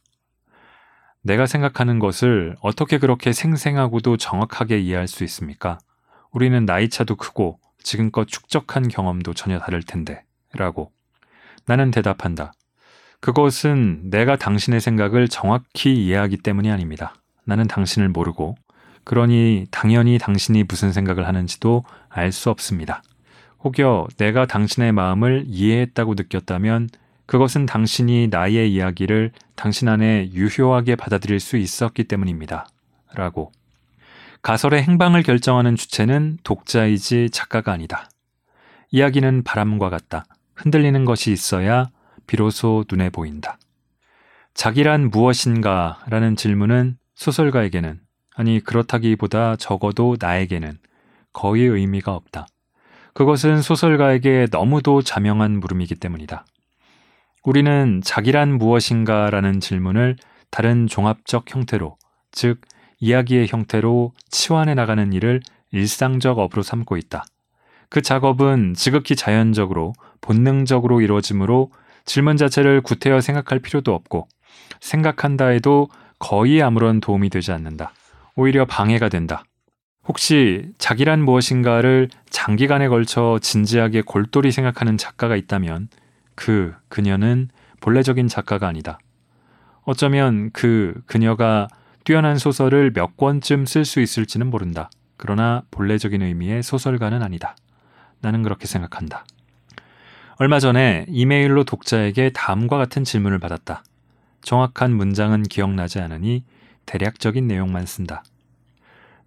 내가 1.23 1.47
생각하는 1.47 1.97
것을 1.97 2.55
어떻게 2.61 2.99
그렇게 2.99 3.33
생생하고도 3.33 4.17
정확하게 4.17 4.77
이해할 4.77 5.07
수 5.07 5.23
있습니까? 5.23 5.79
우리는 6.31 6.65
나이차도 6.65 7.15
크고 7.15 7.59
지금껏 7.81 8.27
축적한 8.27 8.89
경험도 8.89 9.33
전혀 9.33 9.57
다를 9.57 9.81
텐데. 9.81 10.23
라고. 10.53 10.91
나는 11.65 11.89
대답한다. 11.89 12.53
그것은 13.21 14.11
내가 14.11 14.35
당신의 14.35 14.81
생각을 14.81 15.29
정확히 15.29 15.95
이해하기 16.05 16.37
때문이 16.37 16.69
아닙니다. 16.69 17.15
나는 17.43 17.67
당신을 17.67 18.09
모르고, 18.09 18.55
그러니 19.07 19.67
당연히 19.71 20.17
당신이 20.17 20.65
무슨 20.67 20.91
생각을 20.91 21.25
하는지도 21.29 21.85
알 22.09 22.33
수 22.33 22.49
없습니다. 22.49 23.01
혹여 23.63 24.05
내가 24.17 24.45
당신의 24.45 24.91
마음을 24.91 25.45
이해했다고 25.47 26.15
느꼈다면 26.15 26.89
그것은 27.25 27.65
당신이 27.65 28.27
나의 28.27 28.69
이야기를 28.73 29.31
당신 29.55 29.87
안에 29.87 30.31
유효하게 30.33 30.97
받아들일 30.97 31.39
수 31.39 31.55
있었기 31.55 32.03
때문입니다. 32.03 32.67
라고. 33.15 33.53
가설의 34.41 34.83
행방을 34.83 35.23
결정하는 35.23 35.77
주체는 35.77 36.39
독자이지 36.43 37.29
작가가 37.29 37.71
아니다. 37.71 38.09
이야기는 38.91 39.43
바람과 39.43 39.89
같다. 39.89 40.25
흔들리는 40.55 41.05
것이 41.05 41.31
있어야 41.31 41.87
비로소 42.27 42.83
눈에 42.91 43.09
보인다. 43.09 43.57
자기란 44.53 45.11
무엇인가 45.11 45.99
라는 46.09 46.35
질문은 46.35 46.97
소설가에게는, 47.15 48.01
아니, 48.37 48.59
그렇다기보다 48.59 49.55
적어도 49.55 50.15
나에게는 50.19 50.77
거의 51.33 51.63
의미가 51.63 52.13
없다. 52.13 52.45
그것은 53.13 53.63
소설가에게 53.63 54.45
너무도 54.51 55.01
자명한 55.01 55.59
물음이기 55.59 55.95
때문이다. 55.95 56.45
우리는 57.43 58.01
자기란 58.03 58.59
무엇인가 58.59 59.31
라는 59.31 59.59
질문을 59.59 60.17
다른 60.51 60.85
종합적 60.85 61.53
형태로, 61.53 61.97
즉, 62.31 62.61
이야기의 62.99 63.47
형태로 63.47 64.13
치환해 64.29 64.75
나가는 64.75 65.11
일을 65.13 65.41
일상적 65.71 66.37
업으로 66.37 66.61
삼고 66.61 66.95
있다. 66.97 67.25
그 67.89 68.03
작업은 68.03 68.75
지극히 68.75 69.15
자연적으로, 69.15 69.93
본능적으로 70.21 71.01
이루어지므로 71.01 71.71
질문 72.05 72.37
자체를 72.37 72.81
구태여 72.81 73.19
생각할 73.21 73.59
필요도 73.59 73.95
없고, 73.95 74.27
생각한다 74.79 75.47
해도 75.47 75.89
거의 76.19 76.61
아무런 76.61 76.99
도움이 76.99 77.29
되지 77.29 77.51
않는다. 77.51 77.93
오히려 78.37 78.65
방해가 78.65 79.09
된다. 79.09 79.43
혹시 80.05 80.71
자기란 80.77 81.25
무엇인가를 81.25 82.07
장기간에 82.29 82.87
걸쳐 82.87 83.39
진지하게 83.41 84.03
골똘히 84.03 84.51
생각하는 84.51 84.95
작가가 84.97 85.35
있다면 85.35 85.89
그 86.35 86.73
그녀는 86.87 87.49
본래적인 87.81 88.27
작가가 88.27 88.67
아니다. 88.67 88.99
어쩌면 89.83 90.51
그 90.53 90.93
그녀가 91.07 91.67
뛰어난 92.05 92.37
소설을 92.37 92.93
몇 92.93 93.17
권쯤 93.17 93.65
쓸 93.65 93.83
수 93.83 93.99
있을지는 93.99 94.47
모른다. 94.47 94.89
그러나 95.17 95.63
본래적인 95.71 96.21
의미의 96.21 96.61
소설가는 96.61 97.21
아니다. 97.23 97.55
나는 98.21 98.43
그렇게 98.43 98.67
생각한다. 98.67 99.25
얼마 100.37 100.59
전에 100.59 101.05
이메일로 101.09 101.63
독자에게 101.63 102.29
다음과 102.33 102.77
같은 102.77 103.03
질문을 103.03 103.39
받았다. 103.39 103.83
정확한 104.43 104.93
문장은 104.95 105.43
기억나지 105.43 105.99
않으니 105.99 106.43
대략적인 106.87 107.47
내용만 107.47 107.85
쓴다. 107.85 108.23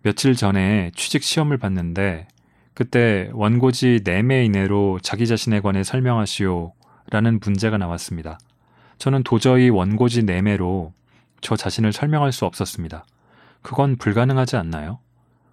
며칠 0.03 0.35
전에 0.35 0.91
취직 0.97 1.23
시험을 1.23 1.59
봤는데 1.59 2.27
그때 2.75 3.31
원고지 3.33 4.01
4매 4.05 4.47
이내로 4.47 4.99
자기 5.03 5.27
자신에 5.27 5.61
관해 5.61 5.85
설명하시오 5.85 6.73
라는 7.11 7.39
문제가 7.41 7.79
나왔습니다. 7.79 8.39
저는 8.99 9.23
도저히 9.23 9.69
원고지 9.69 10.23
4매로 10.23 10.93
저 11.41 11.57
자신을 11.57 11.93
설명할 11.93 12.33
수 12.33 12.45
없었습니다. 12.47 13.05
그건 13.63 13.97
불가능하지 13.97 14.57
않나요? 14.57 14.99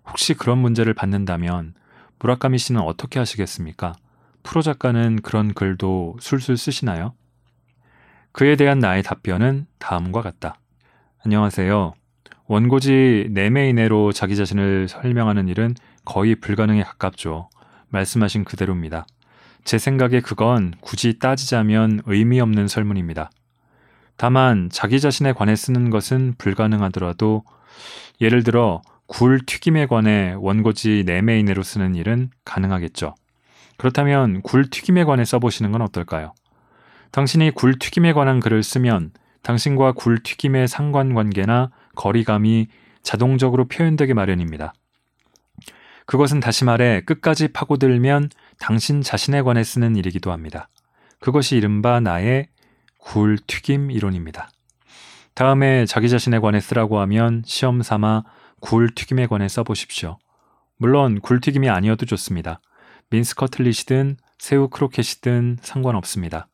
혹시 0.08 0.34
그런 0.34 0.58
문제를 0.60 0.94
받는다면 0.94 1.74
무라카미 2.20 2.58
씨는 2.58 2.82
어떻게 2.82 3.20
하시겠습니까? 3.20 3.94
프로 4.44 4.62
작가는 4.62 5.22
그런 5.22 5.54
글도 5.54 6.18
술술 6.22 6.58
쓰시나요? 6.58 7.14
그에 8.32 8.56
대한 8.56 8.80
나의 8.80 9.04
답변은 9.04 9.68
다음과 9.80 10.22
같다. 10.22 10.60
안녕하세요. 11.28 11.94
원고지 12.46 13.32
4매 13.36 13.72
이내로 13.72 14.14
자기 14.14 14.38
자신을 14.38 14.88
설명하는 14.88 15.50
일은 15.50 15.76
거의 16.06 16.36
불가능에 16.36 16.84
가깝죠. 16.84 17.50
말씀하신 17.90 18.46
그대로입니다. 18.46 19.06
제 19.66 19.78
생각에 19.78 20.22
그건 20.22 20.74
굳이 20.80 21.20
따지자면 21.20 22.00
의미 22.06 22.40
없는 22.40 22.70
설문입니다. 22.70 23.30
다만 24.16 24.70
자기 24.72 25.02
자신에 25.02 25.34
관해 25.34 25.58
쓰는 25.58 25.90
것은 25.90 26.36
불가능하더라도 26.38 27.44
예를 28.22 28.44
들어 28.44 28.82
굴 29.06 29.42
튀김에 29.46 29.88
관해 29.88 30.34
원고지 30.38 31.04
4매 31.06 31.42
이내로 31.42 31.62
쓰는 31.62 31.96
일은 31.96 32.30
가능하겠죠. 32.46 33.16
그렇다면 33.76 34.44
굴 34.44 34.70
튀김에 34.70 35.04
관해 35.04 35.26
써보시는 35.26 35.74
건 35.74 35.82
어떨까요? 35.82 36.34
당신이 37.12 37.52
굴 37.52 37.78
튀김에 37.78 38.14
관한 38.14 38.40
글을 38.40 38.64
쓰면 38.64 39.12
당신과 39.44 39.94
굴 39.94 40.22
튀김의 40.24 40.68
상관관계나 40.68 41.72
거리감이 41.96 42.68
자동적으로 43.04 43.66
표현되게 43.66 44.14
마련입니다. 44.14 44.74
그것은 46.06 46.40
다시 46.40 46.64
말해 46.64 47.02
끝까지 47.06 47.50
파고들면 47.50 48.30
당신 48.60 49.02
자신에 49.02 49.42
관해 49.42 49.64
쓰는 49.64 49.96
일이기도 49.96 50.32
합니다. 50.32 50.70
그것이 51.20 51.58
이른바 51.58 52.00
나의 52.00 52.48
굴 52.98 53.38
튀김 53.46 53.92
이론입니다. 53.92 54.50
다음에 55.34 55.86
자기 55.86 56.10
자신에 56.10 56.40
관해 56.40 56.60
쓰라고 56.60 57.00
하면 57.00 57.44
시험 57.46 57.82
삼아 57.82 58.24
굴 58.60 58.94
튀김에 58.94 59.28
관해 59.28 59.48
써보십시오. 59.48 60.18
물론 60.78 61.20
굴 61.22 61.42
튀김이 61.42 61.70
아니어도 61.70 62.06
좋습니다. 62.06 62.60
민스 63.10 63.36
커틀릿이든 63.36 64.18
새우 64.40 64.68
크로켓이든 64.68 65.58
상관없습니다. 65.62 66.48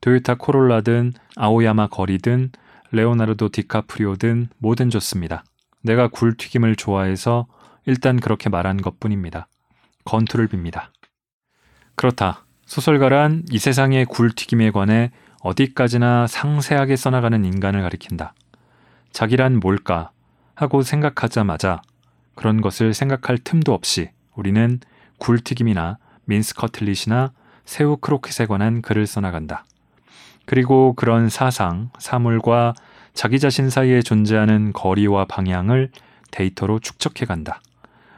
토요타 0.00 0.36
코롤라든 0.36 1.12
아오야마 1.36 1.88
거리든 1.88 2.50
레오나르도 2.92 3.50
디카프리오든 3.50 4.48
뭐든 4.58 4.90
좋습니다. 4.90 5.44
내가 5.82 6.08
굴튀김을 6.08 6.76
좋아해서 6.76 7.46
일단 7.86 8.18
그렇게 8.18 8.48
말한 8.48 8.78
것 8.78 8.98
뿐입니다. 9.00 9.48
건투를 10.04 10.48
빕니다. 10.48 10.88
그렇다. 11.94 12.44
소설가란 12.66 13.44
이 13.50 13.58
세상의 13.58 14.06
굴튀김에 14.06 14.70
관해 14.70 15.10
어디까지나 15.42 16.26
상세하게 16.26 16.96
써나가는 16.96 17.44
인간을 17.44 17.82
가리킨다. 17.82 18.34
자기란 19.12 19.60
뭘까 19.60 20.10
하고 20.54 20.82
생각하자마자 20.82 21.82
그런 22.34 22.60
것을 22.60 22.94
생각할 22.94 23.38
틈도 23.38 23.74
없이 23.74 24.10
우리는 24.34 24.78
굴튀김이나 25.18 25.98
민스 26.24 26.54
커틀릿이나 26.54 27.32
새우 27.64 27.96
크로켓에 27.96 28.46
관한 28.46 28.82
글을 28.82 29.06
써나간다. 29.06 29.64
그리고 30.50 30.94
그런 30.94 31.28
사상, 31.28 31.90
사물과 32.00 32.74
자기 33.14 33.38
자신 33.38 33.70
사이에 33.70 34.02
존재하는 34.02 34.72
거리와 34.72 35.26
방향을 35.26 35.92
데이터로 36.32 36.80
축적해 36.80 37.24
간다. 37.24 37.62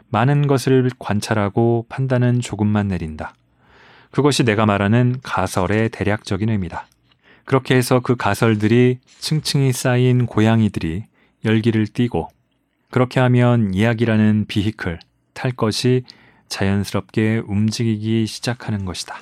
많은 0.09 0.47
것을 0.47 0.89
관찰하고 0.99 1.85
판단은 1.91 2.41
조금만 2.41 2.89
내린다. 2.89 3.35
그것이 4.13 4.45
내가 4.45 4.65
말하는 4.65 5.17
가설의 5.23 5.91
대략적인 5.91 6.49
의미다. 6.49 6.87
그렇게 7.45 7.77
해서 7.77 8.01
그 8.01 8.17
가설들이 8.17 9.01
층층이 9.19 9.75
쌓인 9.75 10.25
고양이들이 10.25 11.05
열기를 11.45 11.87
띠고 11.87 12.29
그렇게 12.91 13.21
하면 13.21 13.75
이야기라는 13.75 14.47
비히클, 14.49 15.01
탈 15.35 15.53
것이 15.53 16.05
자연스럽게 16.49 17.43
움직이기 17.47 18.27
시작하는 18.27 18.87
것이다. 18.87 19.21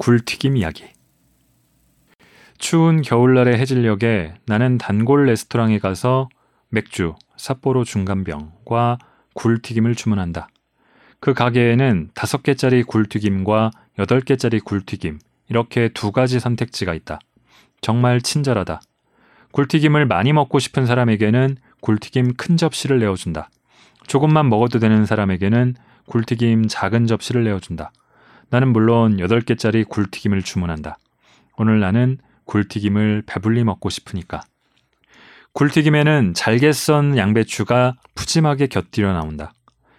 굴튀김 0.00 0.56
이야기 0.56 0.84
추운 2.56 3.02
겨울날의 3.02 3.58
해질녘에 3.58 4.32
나는 4.46 4.78
단골 4.78 5.26
레스토랑에 5.26 5.78
가서 5.78 6.30
맥주, 6.70 7.16
삿포로 7.36 7.84
중간병과 7.84 8.96
굴튀김을 9.34 9.94
주문한다. 9.94 10.48
그 11.20 11.34
가게에는 11.34 12.12
다섯 12.14 12.42
개짜리 12.42 12.82
굴튀김과 12.82 13.72
8개짜리 13.98 14.64
굴튀김, 14.64 15.18
이렇게 15.50 15.90
두 15.90 16.12
가지 16.12 16.40
선택지가 16.40 16.94
있다. 16.94 17.18
정말 17.82 18.22
친절하다. 18.22 18.80
굴튀김을 19.52 20.06
많이 20.06 20.32
먹고 20.32 20.60
싶은 20.60 20.86
사람에게는 20.86 21.58
굴튀김 21.82 22.36
큰 22.38 22.56
접시를 22.56 23.00
내어준다. 23.00 23.50
조금만 24.06 24.48
먹어도 24.48 24.78
되는 24.78 25.04
사람에게는 25.04 25.74
굴튀김 26.06 26.68
작은 26.68 27.06
접시를 27.06 27.44
내어준다. 27.44 27.92
나는 28.50 28.72
물론 28.72 29.16
8개짜리 29.18 29.88
굴튀김을 29.88 30.42
주문한다. 30.42 30.98
오늘 31.56 31.80
나는 31.80 32.18
굴튀김을 32.46 33.22
배불리 33.26 33.64
먹고 33.64 33.90
싶으니까. 33.90 34.40
굴튀김에는 35.52 36.34
잘게 36.34 36.72
썬 36.72 37.16
양배추가 37.16 37.94
푸짐하게 38.14 38.66
곁들여 38.68 39.12
나온다. 39.12 39.52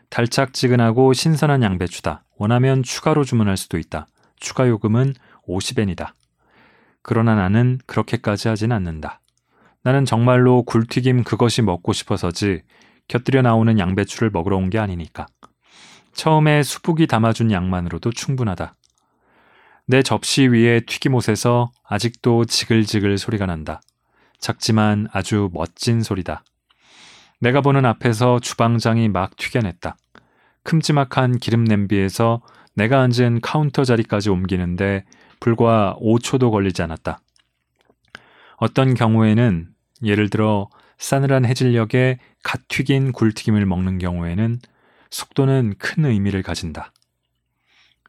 달짝지근하고 0.09 1.13
신선한 1.13 1.63
양배추다. 1.63 2.23
원하면 2.37 2.83
추가로 2.83 3.23
주문할 3.23 3.55
수도 3.57 3.77
있다. 3.77 4.07
추가 4.39 4.67
요금은 4.67 5.13
50엔이다. 5.47 6.11
그러나 7.01 7.35
나는 7.35 7.79
그렇게까지 7.85 8.47
하진 8.49 8.71
않는다. 8.71 9.21
나는 9.83 10.05
정말로 10.05 10.63
굴튀김 10.63 11.23
그것이 11.23 11.61
먹고 11.61 11.93
싶어서지 11.93 12.61
곁들여 13.07 13.41
나오는 13.41 13.79
양배추를 13.79 14.29
먹으러 14.31 14.57
온 14.57 14.69
게 14.69 14.77
아니니까. 14.77 15.25
처음에 16.13 16.63
수북이 16.63 17.07
담아준 17.07 17.51
양만으로도 17.51 18.11
충분하다. 18.11 18.75
내 19.87 20.03
접시 20.03 20.47
위에 20.47 20.81
튀김옷에서 20.81 21.71
아직도 21.83 22.45
지글지글 22.45 23.17
소리가 23.17 23.45
난다. 23.45 23.81
작지만 24.39 25.07
아주 25.11 25.49
멋진 25.53 26.01
소리다. 26.01 26.43
내가 27.39 27.61
보는 27.61 27.85
앞에서 27.85 28.39
주방장이 28.39 29.09
막 29.09 29.35
튀겨냈다. 29.35 29.97
큼지막한 30.63 31.39
기름 31.39 31.63
냄비에서 31.63 32.41
내가 32.75 33.01
앉은 33.01 33.41
카운터 33.41 33.83
자리까지 33.83 34.29
옮기는데 34.29 35.05
불과 35.39 35.95
5초도 35.99 36.51
걸리지 36.51 36.81
않았다. 36.83 37.19
어떤 38.57 38.93
경우에는 38.93 39.69
예를 40.03 40.29
들어 40.29 40.69
싸늘한 40.99 41.45
해질녘에 41.45 42.19
갓 42.43 42.61
튀긴 42.67 43.11
굴튀김을 43.11 43.65
먹는 43.65 43.97
경우에는 43.97 44.59
속도는 45.11 45.75
큰 45.77 46.05
의미를 46.05 46.41
가진다. 46.41 46.91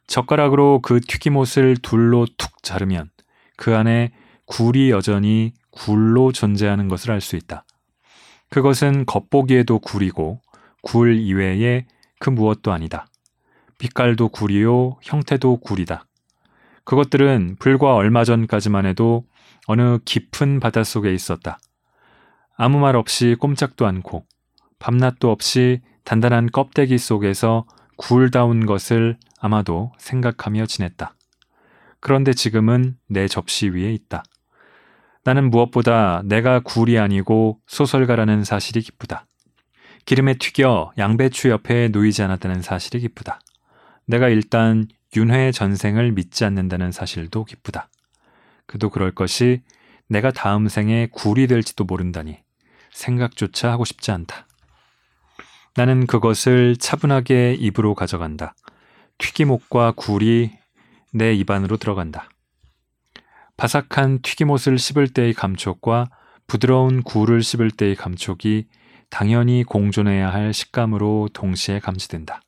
젓가락으로 0.06 0.80
그 0.80 1.00
튀김옷을 1.00 1.76
둘로 1.82 2.26
툭 2.36 2.62
자르면 2.62 3.10
그 3.56 3.76
안에 3.76 4.12
굴이 4.46 4.90
여전히 4.90 5.52
굴로 5.70 6.32
존재하는 6.32 6.88
것을 6.88 7.12
알 7.12 7.20
수 7.20 7.36
있다. 7.36 7.64
그것은 8.50 9.06
겉보기에도 9.06 9.78
굴이고 9.78 10.40
굴 10.82 11.16
이외에 11.18 11.86
그 12.18 12.30
무엇도 12.30 12.72
아니다. 12.72 13.06
빛깔도 13.78 14.28
굴이요, 14.28 14.98
형태도 15.02 15.58
굴이다. 15.58 16.06
그것들은 16.84 17.56
불과 17.58 17.94
얼마 17.94 18.24
전까지만 18.24 18.86
해도 18.86 19.24
어느 19.66 19.98
깊은 20.04 20.60
바닷속에 20.60 21.12
있었다. 21.14 21.58
아무 22.56 22.78
말 22.78 22.96
없이 22.96 23.36
꼼짝도 23.38 23.86
않고 23.86 24.26
밤낮도 24.78 25.30
없이 25.30 25.80
단단한 26.04 26.48
껍데기 26.52 26.98
속에서 26.98 27.66
굴다운 27.96 28.66
것을 28.66 29.18
아마도 29.40 29.92
생각하며 29.98 30.66
지냈다. 30.66 31.14
그런데 32.00 32.32
지금은 32.32 32.96
내 33.08 33.28
접시 33.28 33.68
위에 33.68 33.92
있다. 33.92 34.24
나는 35.24 35.50
무엇보다 35.50 36.22
내가 36.24 36.60
굴이 36.60 36.98
아니고 36.98 37.60
소설가라는 37.66 38.42
사실이 38.42 38.80
기쁘다. 38.80 39.26
기름에 40.04 40.34
튀겨 40.34 40.92
양배추 40.98 41.48
옆에 41.48 41.88
놓이지 41.88 42.22
않았다는 42.22 42.60
사실이 42.60 43.00
기쁘다. 43.00 43.40
내가 44.04 44.28
일단 44.28 44.88
윤회 45.14 45.52
전생을 45.52 46.12
믿지 46.12 46.44
않는다는 46.44 46.90
사실도 46.90 47.44
기쁘다. 47.44 47.88
그도 48.66 48.90
그럴 48.90 49.12
것이 49.12 49.62
내가 50.08 50.32
다음 50.32 50.66
생에 50.66 51.06
굴이 51.12 51.46
될지도 51.46 51.84
모른다니 51.84 52.38
생각조차 52.90 53.70
하고 53.70 53.84
싶지 53.84 54.10
않다. 54.10 54.48
나는 55.74 56.06
그것을 56.06 56.76
차분하게 56.76 57.54
입으로 57.54 57.94
가져간다. 57.94 58.54
튀김옷과 59.18 59.92
굴이 59.96 60.50
내 61.14 61.32
입안으로 61.32 61.78
들어간다. 61.78 62.28
바삭한 63.56 64.20
튀김옷을 64.22 64.78
씹을 64.78 65.08
때의 65.08 65.32
감촉과 65.32 66.10
부드러운 66.46 67.02
굴을 67.02 67.42
씹을 67.42 67.70
때의 67.70 67.94
감촉이 67.96 68.66
당연히 69.08 69.62
공존해야 69.64 70.32
할 70.32 70.52
식감으로 70.52 71.30
동시에 71.32 71.78
감지된다. 71.78 72.42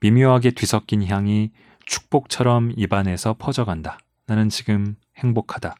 미묘하게 0.00 0.52
뒤섞인 0.52 1.06
향이 1.06 1.50
축복처럼 1.84 2.72
입안에서 2.76 3.34
퍼져간다. 3.38 3.98
나는 4.26 4.48
지금 4.48 4.96
행복하다. 5.16 5.74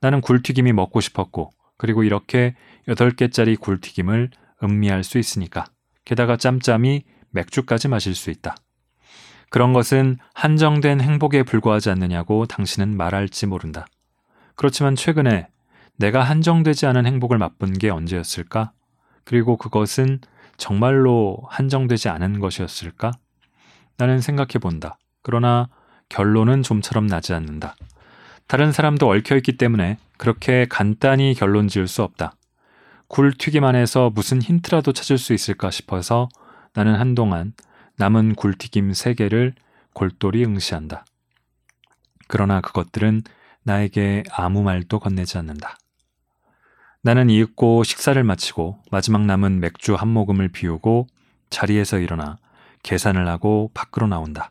나는 0.00 0.20
굴튀김이 0.20 0.72
먹고 0.72 1.00
싶었고, 1.00 1.50
그리고 1.76 2.02
이렇게 2.02 2.54
8개짜리 2.88 3.58
굴튀김을 3.58 4.30
음미할 4.62 5.04
수 5.04 5.18
있으니까. 5.18 5.64
게다가 6.04 6.36
짬짬이 6.36 7.04
맥주까지 7.30 7.88
마실 7.88 8.14
수 8.14 8.30
있다. 8.30 8.54
그런 9.50 9.72
것은 9.72 10.16
한정된 10.34 11.00
행복에 11.00 11.42
불과하지 11.42 11.90
않느냐고 11.90 12.46
당신은 12.46 12.96
말할지 12.96 13.46
모른다. 13.46 13.86
그렇지만 14.54 14.96
최근에 14.96 15.48
내가 15.96 16.22
한정되지 16.22 16.86
않은 16.86 17.06
행복을 17.06 17.38
맛본 17.38 17.74
게 17.74 17.90
언제였을까? 17.90 18.72
그리고 19.24 19.56
그것은 19.56 20.20
정말로 20.56 21.38
한정되지 21.48 22.08
않은 22.08 22.40
것이었을까? 22.40 23.12
나는 23.98 24.20
생각해 24.20 24.58
본다. 24.60 24.96
그러나 25.22 25.68
결론은 26.08 26.62
좀처럼 26.62 27.06
나지 27.06 27.34
않는다. 27.34 27.76
다른 28.46 28.72
사람도 28.72 29.08
얽혀있기 29.08 29.56
때문에 29.56 29.98
그렇게 30.18 30.66
간단히 30.68 31.34
결론 31.34 31.68
지을 31.68 31.88
수 31.88 32.02
없다. 32.02 32.34
굴튀김 33.12 33.62
안에서 33.62 34.08
무슨 34.08 34.40
힌트라도 34.40 34.94
찾을 34.94 35.18
수 35.18 35.34
있을까 35.34 35.70
싶어서 35.70 36.30
나는 36.72 36.94
한동안 36.94 37.52
남은 37.98 38.36
굴튀김 38.36 38.92
3개를 38.92 39.52
골똘히 39.92 40.46
응시한다. 40.46 41.04
그러나 42.26 42.62
그것들은 42.62 43.20
나에게 43.64 44.22
아무 44.32 44.62
말도 44.62 44.98
건네지 44.98 45.36
않는다. 45.36 45.76
나는 47.02 47.28
이윽고 47.28 47.84
식사를 47.84 48.24
마치고 48.24 48.78
마지막 48.90 49.26
남은 49.26 49.60
맥주 49.60 49.94
한 49.94 50.08
모금을 50.08 50.48
비우고 50.48 51.06
자리에서 51.50 51.98
일어나 51.98 52.38
계산을 52.82 53.28
하고 53.28 53.70
밖으로 53.74 54.06
나온다. 54.06 54.50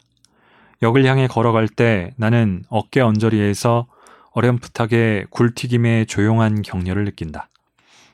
역을 0.83 1.03
향해 1.05 1.25
걸어갈 1.25 1.67
때 1.67 2.11
나는 2.15 2.63
어깨 2.69 3.01
언저리에서 3.01 3.87
어렴풋하게 4.33 5.25
굴튀김의 5.31 6.05
조용한 6.05 6.61
격려를 6.61 7.05
느낀다. 7.05 7.47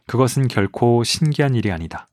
그것은 0.08 0.48
결코 0.48 1.04
신기한 1.04 1.54
일이 1.56 1.72
아니다. 1.72 2.08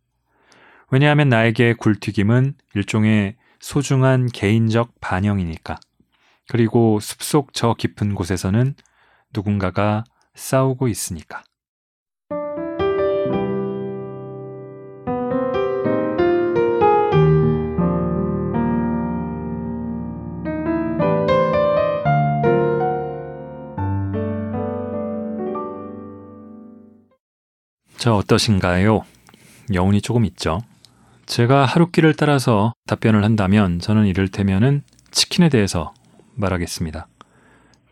왜냐하면 0.90 1.28
나에게 1.28 1.74
굴튀김은 1.74 2.54
일종의 2.74 3.36
소중한 3.60 4.26
개인적 4.26 5.00
반영이니까. 5.00 5.78
그리고 6.48 7.00
숲속 7.00 7.54
저 7.54 7.74
깊은 7.74 8.14
곳에서는 8.14 8.74
누군가가 9.32 10.04
싸우고 10.34 10.88
있으니까. 10.88 11.42
저 28.04 28.16
어떠신가요? 28.16 29.02
여운이 29.72 30.02
조금 30.02 30.26
있죠. 30.26 30.60
제가 31.24 31.64
하루끼를 31.64 32.12
따라서 32.12 32.74
답변을 32.86 33.24
한다면 33.24 33.78
저는 33.78 34.04
이를테면은 34.04 34.82
치킨에 35.10 35.48
대해서 35.48 35.94
말하겠습니다. 36.34 37.08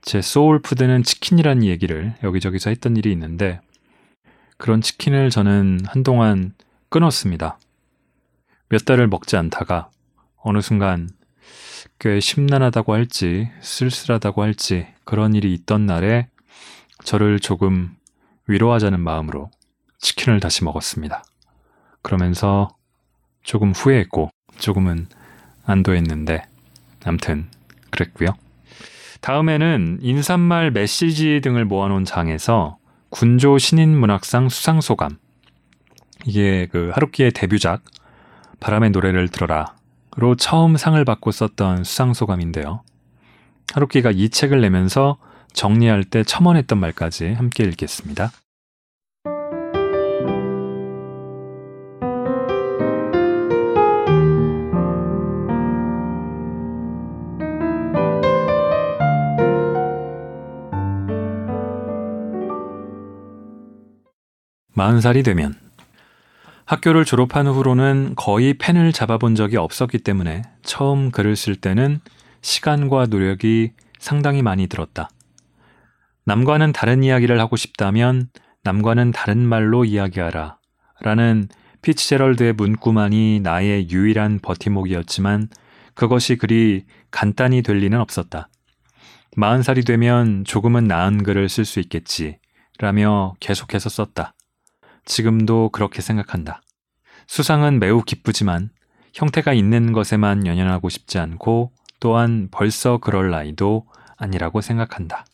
제 0.03 0.21
소울푸드는 0.21 1.03
치킨이라는 1.03 1.65
얘기를 1.65 2.13
여기저기서 2.23 2.69
했던 2.69 2.95
일이 2.99 3.11
있는데 3.13 3.63
그런 4.59 4.83
치킨을 4.83 5.31
저는 5.31 5.81
한동안 5.87 6.53
끊었습니다. 6.91 7.59
몇 8.69 8.85
달을 8.85 9.09
먹지 9.09 9.39
않다가 9.39 9.89
어느 10.37 10.61
순간 10.61 11.09
꽤 11.99 12.21
심란하다고 12.21 12.93
할지 12.93 13.49
쓸쓸하다고 13.63 14.43
할지 14.43 14.89
그런 15.05 15.35
일이 15.35 15.55
있던 15.55 15.87
날에 15.87 16.29
저를 17.03 17.41
조금 17.41 17.97
위로하자는 18.47 19.01
마음으로 19.01 19.51
치킨을 20.03 20.41
다시 20.41 20.65
먹었습니다. 20.65 21.25
그러면서 22.03 22.69
조금 23.43 23.73
후회했고 23.73 24.29
조금은 24.59 25.07
안도했는데 25.65 26.45
암튼 27.05 27.49
그랬고요. 27.91 28.35
다음에는 29.23 30.01
인사말 30.03 30.73
메시지 30.73 31.41
등을 31.43 31.65
모아놓은 31.65 32.05
장에서 32.05 32.77
군조 33.09 33.59
신인 33.59 33.97
문학상 33.97 34.49
수상 34.49 34.81
소감 34.81 35.19
이게 36.25 36.67
그 36.71 36.91
하루키의 36.95 37.31
데뷔작 37.33 37.83
바람의 38.61 38.91
노래를 38.91 39.29
들어라로 39.29 40.37
처음 40.39 40.77
상을 40.77 41.03
받고 41.05 41.31
썼던 41.31 41.85
수상 41.85 42.15
소감인데요. 42.15 42.83
하루키가 43.73 44.11
이 44.11 44.29
책을 44.29 44.61
내면서 44.61 45.19
정리할 45.53 46.05
때 46.05 46.25
첨언했던 46.25 46.79
말까지 46.79 47.33
함께 47.33 47.65
읽겠습니다. 47.65 48.33
마흔 64.83 65.01
살이 65.01 65.23
되면 65.23 65.55
학교를 66.65 67.05
졸업한 67.05 67.47
후로는 67.47 68.15
거의 68.17 68.55
펜을 68.55 68.93
잡아본 68.93 69.37
적이 69.37 69.59
없었기 69.59 69.99
때문에 69.99 70.43
처음 70.65 71.13
글을 71.13 71.37
쓸 71.37 71.55
때는 71.55 72.01
시간과 72.41 73.07
노력이 73.07 73.75
상당히 74.01 74.43
많이 74.43 74.67
들었다. 74.67 75.09
남과는 76.25 76.73
다른 76.73 77.05
이야기를 77.05 77.39
하고 77.39 77.55
싶다면 77.55 78.29
남과는 78.65 79.13
다른 79.13 79.47
말로 79.47 79.85
이야기하라. 79.85 80.59
라는 81.01 81.47
피츠제럴드의 81.83 82.55
문구만이 82.55 83.39
나의 83.39 83.89
유일한 83.89 84.41
버팀목이었지만 84.41 85.47
그것이 85.95 86.35
그리 86.35 86.87
간단히 87.13 87.63
될 87.63 87.77
리는 87.77 88.01
없었다. 88.01 88.49
마흔 89.37 89.63
살이 89.63 89.85
되면 89.85 90.43
조금은 90.43 90.89
나은 90.89 91.23
글을 91.23 91.49
쓸 91.49 91.65
수 91.65 91.79
있겠지. 91.79 92.41
라며 92.81 93.35
계속해서 93.39 93.89
썼다. 93.89 94.35
지금도 95.05 95.71
그렇게 95.71 96.01
생각한다. 96.03 96.63
수상은 97.27 97.79
매우 97.79 98.03
기쁘지만 98.03 98.71
형태가 99.15 99.53
있는 99.53 99.93
것에만 99.93 100.47
연연하고 100.47 100.89
싶지 100.89 101.19
않고 101.19 101.73
또한 102.01 102.49
벌써 102.51 102.99
그럴 102.99 103.31
나이도 103.31 103.87
아니라고 104.17 104.61
생각한다. 104.61 105.25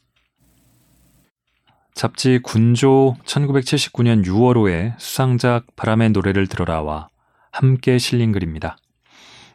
잡지 1.95 2.39
군조 2.39 3.17
1979년 3.25 4.25
6월호에 4.25 4.95
수상작 4.99 5.67
바람의 5.75 6.11
노래를 6.11 6.47
들어라와 6.47 7.09
함께 7.51 7.99
실린 7.99 8.31
글입니다. 8.33 8.77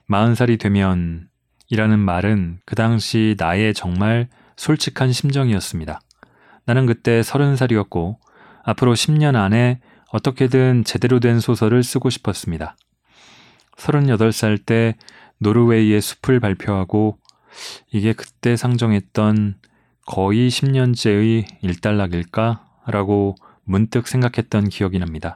40살이 0.10 0.60
되면 0.60 1.30
이라는 1.69 1.99
말은 1.99 2.60
그 2.65 2.76
당시 2.76 3.36
나의 3.38 3.73
정말 3.73 4.28
솔직한 4.58 5.12
심정이었습니다. 5.12 6.02
나는 6.65 6.86
그때 6.86 7.21
30살이었고 7.21 8.17
앞으로 8.63 8.93
10년 8.93 9.36
안에 9.36 9.80
어떻게든 10.13 10.84
제대로 10.84 11.19
된 11.19 11.39
소설을 11.39 11.84
쓰고 11.84 12.12
싶었습니다. 12.12 12.78
38살 13.78 14.63
때 14.63 14.95
노르웨이의 15.39 15.99
숲을 16.02 16.39
발표하고 16.39 17.17
이게 17.91 18.13
그때 18.13 18.56
상정했던 18.56 19.56
거의 20.06 20.49
10년째의 20.49 21.45
일단락일까? 21.63 22.63
라고 22.86 23.36
문득 23.63 24.08
생각했던 24.08 24.69
기억이 24.69 24.99
납니다. 24.99 25.34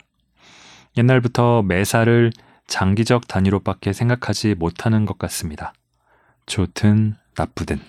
옛날부터 0.96 1.63
매사를 1.63 2.32
장기적 2.68 3.28
단위로밖에 3.28 3.94
생각하지 3.94 4.54
못하는 4.54 5.06
것 5.06 5.18
같습니다. 5.18 5.74
좋든 6.46 7.16
나쁘든. 7.36 7.80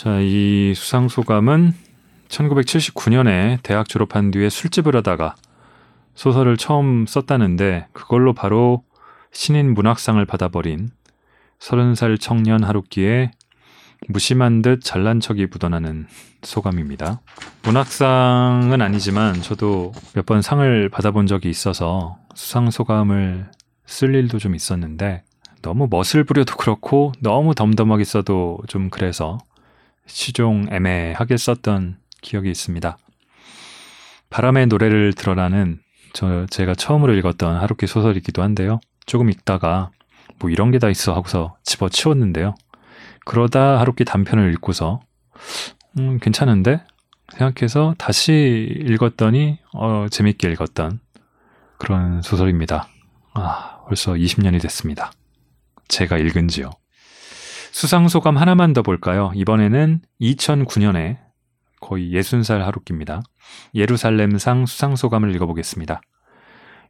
자, 0.00 0.18
이 0.18 0.72
수상 0.74 1.08
소감은 1.08 1.74
1979년에 2.28 3.62
대학 3.62 3.86
졸업한 3.86 4.30
뒤에 4.30 4.48
술집을 4.48 4.96
하다가 4.96 5.34
소설을 6.14 6.56
처음 6.56 7.04
썼다는데 7.04 7.86
그걸로 7.92 8.32
바로 8.32 8.82
신인 9.30 9.74
문학상을 9.74 10.24
받아버린 10.24 10.88
30살 11.58 12.18
청년 12.18 12.64
하루키의 12.64 13.32
무심한 14.08 14.62
듯 14.62 14.80
잘난 14.82 15.20
척이 15.20 15.48
묻어나는 15.50 16.06
소감입니다. 16.40 17.20
문학상은 17.64 18.80
아니지만 18.80 19.34
저도 19.42 19.92
몇 20.14 20.24
번 20.24 20.40
상을 20.40 20.88
받아본 20.88 21.26
적이 21.26 21.50
있어서 21.50 22.16
수상 22.34 22.70
소감을 22.70 23.50
쓸 23.84 24.14
일도 24.14 24.38
좀 24.38 24.54
있었는데 24.54 25.24
너무 25.60 25.88
멋을 25.90 26.24
부려도 26.24 26.56
그렇고 26.56 27.12
너무 27.20 27.54
덤덤하게 27.54 28.04
써도 28.04 28.60
좀 28.66 28.88
그래서 28.88 29.36
시종 30.10 30.66
애매하게 30.70 31.36
썼던 31.36 31.98
기억이 32.20 32.50
있습니다. 32.50 32.98
바람의 34.28 34.66
노래를 34.66 35.12
들어라는 35.14 35.80
저 36.12 36.46
제가 36.46 36.74
처음으로 36.74 37.14
읽었던 37.14 37.56
하루키 37.56 37.86
소설이기도 37.86 38.42
한데요. 38.42 38.80
조금 39.06 39.30
읽다가 39.30 39.90
뭐 40.38 40.50
이런 40.50 40.70
게 40.70 40.78
다 40.78 40.88
있어 40.88 41.14
하고서 41.14 41.56
집어치웠는데요. 41.64 42.54
그러다 43.24 43.78
하루키 43.80 44.04
단편을 44.04 44.52
읽고서 44.54 45.00
음, 45.98 46.18
괜찮은데 46.20 46.82
생각해서 47.32 47.94
다시 47.98 48.68
읽었더니 48.86 49.58
어, 49.74 50.06
재밌게 50.10 50.50
읽었던 50.52 51.00
그런 51.78 52.22
소설입니다. 52.22 52.88
아, 53.34 53.80
벌써 53.86 54.12
20년이 54.12 54.60
됐습니다. 54.62 55.12
제가 55.88 56.18
읽은 56.18 56.48
지요. 56.48 56.70
수상 57.72 58.08
소감 58.08 58.36
하나만 58.36 58.72
더 58.72 58.82
볼까요? 58.82 59.32
이번에는 59.34 60.00
2009년에 60.20 61.18
거의 61.80 62.10
60살 62.12 62.58
하루키입니다. 62.58 63.22
예루살렘상 63.74 64.66
수상 64.66 64.96
소감을 64.96 65.34
읽어보겠습니다. 65.34 66.00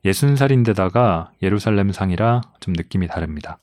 60살인데다가 0.04 1.28
예루살렘상이라 1.42 2.40
좀 2.60 2.74
느낌이 2.74 3.06
다릅니다. 3.06 3.58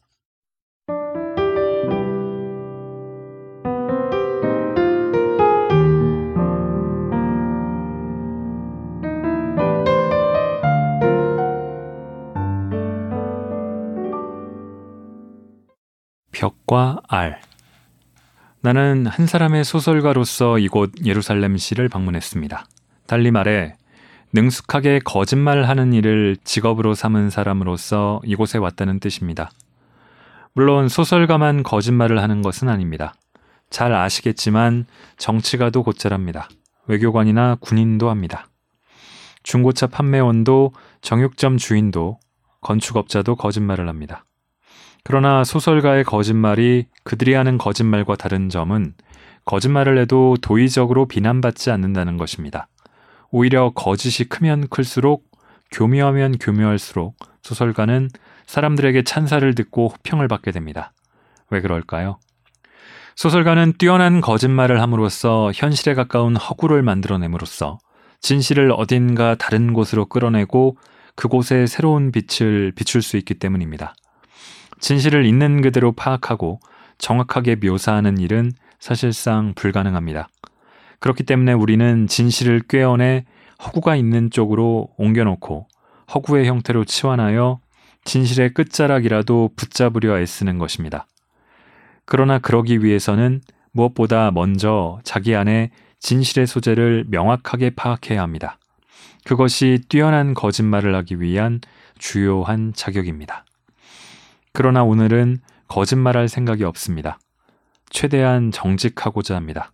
벽과 16.38 17.02
알. 17.08 17.42
나는 18.62 19.08
한 19.08 19.26
사람의 19.26 19.64
소설가로서 19.64 20.60
이곳 20.60 20.92
예루살렘시를 21.04 21.90
방문했습니다. 21.90 22.68
달리 23.08 23.32
말해 23.32 23.76
능숙하게 24.34 25.00
거짓말하는 25.04 25.94
일을 25.94 26.38
직업으로 26.44 26.94
삼은 26.94 27.32
사람으로서 27.32 28.22
이곳에 28.24 28.60
왔다는 28.60 29.00
뜻입니다. 29.00 29.50
물론 30.54 30.90
소설가만 30.90 31.64
거짓말을 31.64 32.22
하는 32.22 32.44
것은 32.44 32.70
아닙니다. 32.70 33.16
잘 33.72 33.92
아시겠지만 33.94 34.86
정치가도 35.18 35.82
곧잘합니다. 35.82 36.50
외교관이나 36.86 37.58
군인도 37.60 38.12
합니다. 38.12 38.48
중고차 39.42 39.88
판매원도 39.88 40.74
정육점 41.02 41.58
주인도 41.58 42.20
건축업자도 42.62 43.38
거짓말을 43.38 43.90
합니다. 43.90 44.24
그러나 45.08 45.46
소설가의 45.46 46.04
거짓말이 46.04 46.88
그들이 47.06 47.34
하는 47.34 47.58
거짓말과 47.58 48.18
다른 48.18 48.50
점은 48.50 48.94
거짓말을 49.46 49.98
해도 50.00 50.36
도의적으로 50.42 51.06
비난받지 51.08 51.72
않는다는 51.72 52.18
것입니다. 52.18 52.68
오히려 53.32 53.72
거짓이 53.74 54.28
크면 54.28 54.68
클수록 54.68 55.24
교묘하면 55.72 56.40
교묘할수록 56.40 57.16
소설가는 57.42 58.10
사람들에게 58.48 59.04
찬사를 59.04 59.56
듣고 59.56 59.88
호평을 59.88 60.28
받게 60.28 60.52
됩니다. 60.52 60.92
왜 61.52 61.62
그럴까요? 61.62 62.20
소설가는 63.16 63.76
뛰어난 63.78 64.20
거짓말을 64.20 64.82
함으로써 64.82 65.54
현실에 65.56 65.94
가까운 65.94 66.36
허구를 66.36 66.82
만들어냄으로써 66.82 67.78
진실을 68.20 68.74
어딘가 68.74 69.36
다른 69.36 69.72
곳으로 69.72 70.08
끌어내고 70.08 70.76
그곳에 71.16 71.66
새로운 71.66 72.12
빛을 72.12 72.74
비출 72.76 73.02
수 73.02 73.16
있기 73.16 73.36
때문입니다. 73.36 73.96
진실을 74.80 75.26
있는 75.26 75.62
그대로 75.62 75.92
파악하고 75.92 76.60
정확하게 76.98 77.56
묘사하는 77.56 78.18
일은 78.18 78.52
사실상 78.80 79.54
불가능합니다. 79.56 80.30
그렇기 81.00 81.24
때문에 81.24 81.54
우리는 81.54 82.08
진실을 82.08 82.62
꿰어내 82.68 83.26
허구가 83.64 83.96
있는 83.96 84.30
쪽으로 84.30 84.90
옮겨놓고 84.98 85.68
허구의 86.14 86.48
형태로 86.48 86.86
치환하여 86.86 87.60
진실의 88.06 88.54
끝자락이라도 88.54 89.52
붙잡으려 89.56 90.20
애쓰는 90.20 90.58
것입니다. 90.58 91.08
그러나 92.06 92.40
그러기 92.40 92.84
위해서는 92.84 93.42
무엇보다 93.72 94.32
먼저 94.32 95.00
자기 95.04 95.36
안에 95.36 95.72
진실의 96.00 96.48
소재를 96.48 97.06
명확하게 97.10 97.72
파악해야 97.72 98.22
합니다. 98.22 98.58
그것이 99.26 99.80
뛰어난 99.90 100.34
거짓말을 100.34 100.96
하기 100.96 101.20
위한 101.20 101.60
주요한 102.00 102.72
자격입니다. 102.74 103.44
그러나 104.60 104.84
오늘은 104.84 105.38
거짓말할 105.68 106.28
생각이 106.28 106.64
없습니다. 106.64 107.20
최대한 107.92 108.52
정직하고자 108.52 109.36
합니다. 109.36 109.72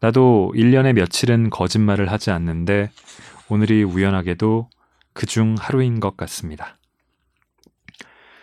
나도 0.00 0.52
1년에 0.54 0.92
며칠은 0.92 1.48
거짓말을 1.48 2.12
하지 2.12 2.30
않는데 2.30 2.90
오늘이 3.48 3.82
우연하게도 3.84 4.68
그중 5.14 5.54
하루인 5.58 6.00
것 6.00 6.18
같습니다. 6.18 6.76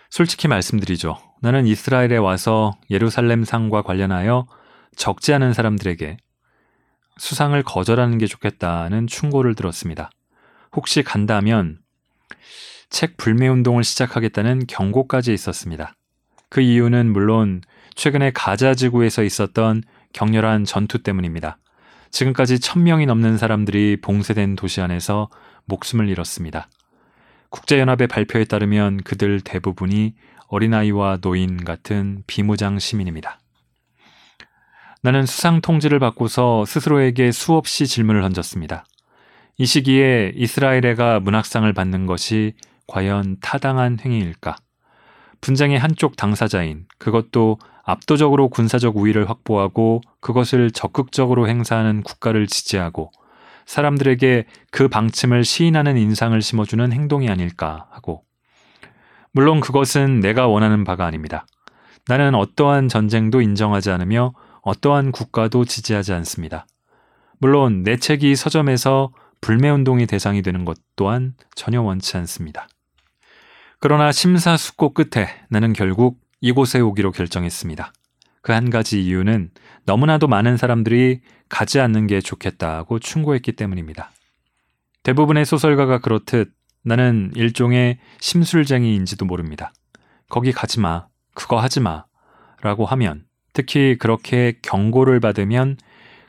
솔직히 0.09 0.47
말씀드리죠. 0.47 1.19
나는 1.43 1.67
이스라엘에 1.67 2.17
와서 2.17 2.75
예루살렘 2.89 3.43
상과 3.43 3.83
관련하여 3.83 4.47
적지 4.95 5.31
않은 5.31 5.53
사람들에게 5.53 6.17
수상을 7.19 7.61
거절하는 7.61 8.17
게 8.17 8.25
좋겠다는 8.25 9.05
충고를 9.05 9.53
들었습니다. 9.53 10.09
혹시 10.71 11.03
간다면 11.03 11.77
책 12.89 13.17
불매 13.17 13.47
운동을 13.47 13.83
시작하겠다는 13.83 14.67
경고까지 14.67 15.33
있었습니다. 15.33 15.95
그 16.49 16.61
이유는 16.61 17.11
물론 17.11 17.61
최근에 17.95 18.31
가자 18.33 18.75
지구에서 18.75 19.23
있었던 19.23 19.83
격렬한 20.13 20.65
전투 20.65 21.01
때문입니다. 21.03 21.57
지금까지 22.11 22.59
천명이 22.59 23.05
넘는 23.05 23.37
사람들이 23.37 23.97
봉쇄된 24.01 24.55
도시 24.55 24.81
안에서 24.81 25.29
목숨을 25.65 26.07
잃었습니다. 26.07 26.69
국제연합의 27.49 28.07
발표에 28.07 28.45
따르면 28.45 29.03
그들 29.03 29.41
대부분이 29.41 30.13
어린아이와 30.47 31.17
노인 31.21 31.63
같은 31.63 32.23
비무장 32.27 32.79
시민입니다. 32.79 33.39
나는 35.01 35.25
수상 35.25 35.61
통지를 35.61 35.99
받고서 35.99 36.65
스스로에게 36.65 37.31
수없이 37.31 37.85
질문을 37.85 38.21
던졌습니다. 38.21 38.85
이 39.57 39.65
시기에 39.65 40.33
이스라엘애가 40.35 41.19
문학상을 41.19 41.71
받는 41.73 42.05
것이 42.05 42.53
과연 42.87 43.37
타당한 43.41 43.97
행위일까? 43.99 44.55
분쟁의 45.41 45.77
한쪽 45.77 46.15
당사자인 46.17 46.85
그것도 46.97 47.57
압도적으로 47.83 48.49
군사적 48.49 48.97
우위를 48.97 49.29
확보하고 49.29 50.01
그것을 50.19 50.71
적극적으로 50.71 51.47
행사하는 51.47 52.01
국가를 52.01 52.47
지지하고 52.47 53.11
사람들에게 53.65 54.45
그 54.71 54.87
방침을 54.87 55.43
시인하는 55.43 55.97
인상을 55.97 56.39
심어주는 56.41 56.91
행동이 56.91 57.29
아닐까 57.29 57.87
하고 57.91 58.23
물론 59.31 59.59
그것은 59.59 60.19
내가 60.19 60.47
원하는 60.47 60.83
바가 60.83 61.05
아닙니다. 61.05 61.45
나는 62.07 62.35
어떠한 62.35 62.87
전쟁도 62.87 63.41
인정하지 63.41 63.91
않으며 63.91 64.33
어떠한 64.61 65.11
국가도 65.11 65.65
지지하지 65.65 66.13
않습니다. 66.13 66.65
물론 67.39 67.83
내 67.83 67.97
책이 67.97 68.35
서점에서 68.35 69.11
불매운동의 69.41 70.07
대상이 70.07 70.41
되는 70.41 70.65
것 70.65 70.77
또한 70.95 71.33
전혀 71.55 71.81
원치 71.81 72.17
않습니다. 72.17 72.67
그러나 73.87 74.11
심사숙고 74.11 74.95
끝에 74.95 75.27
나는 75.47 75.71
결국 75.71 76.19
이곳에 76.41 76.79
오기로 76.79 77.11
결정했습니다. 77.11 77.93
그 78.41 78.51
한 78.51 78.71
가지 78.71 79.03
이유는 79.03 79.51
너무나도 79.85 80.27
많은 80.27 80.57
사람들이 80.57 81.21
가지 81.49 81.79
않는 81.79 82.07
게 82.07 82.19
좋겠다고 82.19 82.97
충고했기 82.97 83.51
때문입니다. 83.51 84.09
대부분의 85.03 85.45
소설가가 85.45 85.99
그렇듯 85.99 86.51
나는 86.83 87.31
일종의 87.35 87.99
심술쟁이인지도 88.21 89.23
모릅니다. 89.23 89.71
거기 90.29 90.51
가지 90.51 90.79
마, 90.79 91.05
그거 91.35 91.59
하지 91.59 91.79
마, 91.79 92.05
라고 92.63 92.87
하면 92.87 93.25
특히 93.53 93.99
그렇게 93.99 94.57
경고를 94.63 95.19
받으면 95.19 95.77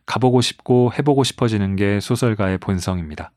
가보고 0.04 0.42
싶고 0.42 0.92
해보고 0.98 1.24
싶어지는 1.24 1.76
게 1.76 2.00
소설가의 2.00 2.58
본성입니다. 2.58 3.32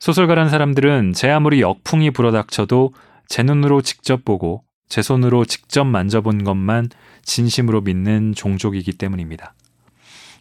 소설가란 0.00 0.50
사람들은 0.50 1.14
제 1.14 1.30
아무리 1.30 1.62
역풍이 1.62 2.10
불어닥쳐도 2.10 2.92
제 3.28 3.42
눈으로 3.42 3.82
직접 3.82 4.24
보고 4.24 4.64
제 4.88 5.02
손으로 5.02 5.44
직접 5.44 5.84
만져본 5.84 6.44
것만 6.44 6.88
진심으로 7.22 7.82
믿는 7.82 8.34
종족이기 8.34 8.92
때문입니다. 8.92 9.54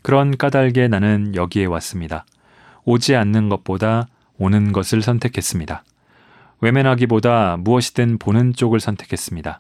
그런 0.01 0.37
까닭에 0.37 0.87
나는 0.87 1.35
여기에 1.35 1.65
왔습니다. 1.65 2.25
오지 2.85 3.15
않는 3.15 3.49
것보다 3.49 4.07
오는 4.37 4.71
것을 4.71 5.01
선택했습니다. 5.01 5.83
외면하기보다 6.61 7.57
무엇이든 7.57 8.17
보는 8.19 8.53
쪽을 8.53 8.79
선택했습니다. 8.79 9.59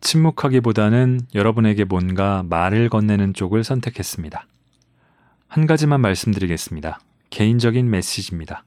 침묵하기보다는 0.00 1.20
여러분에게 1.34 1.84
뭔가 1.84 2.42
말을 2.48 2.88
건네는 2.88 3.34
쪽을 3.34 3.62
선택했습니다. 3.62 4.46
한 5.48 5.66
가지만 5.66 6.00
말씀드리겠습니다. 6.00 7.00
개인적인 7.30 7.90
메시지입니다. 7.90 8.64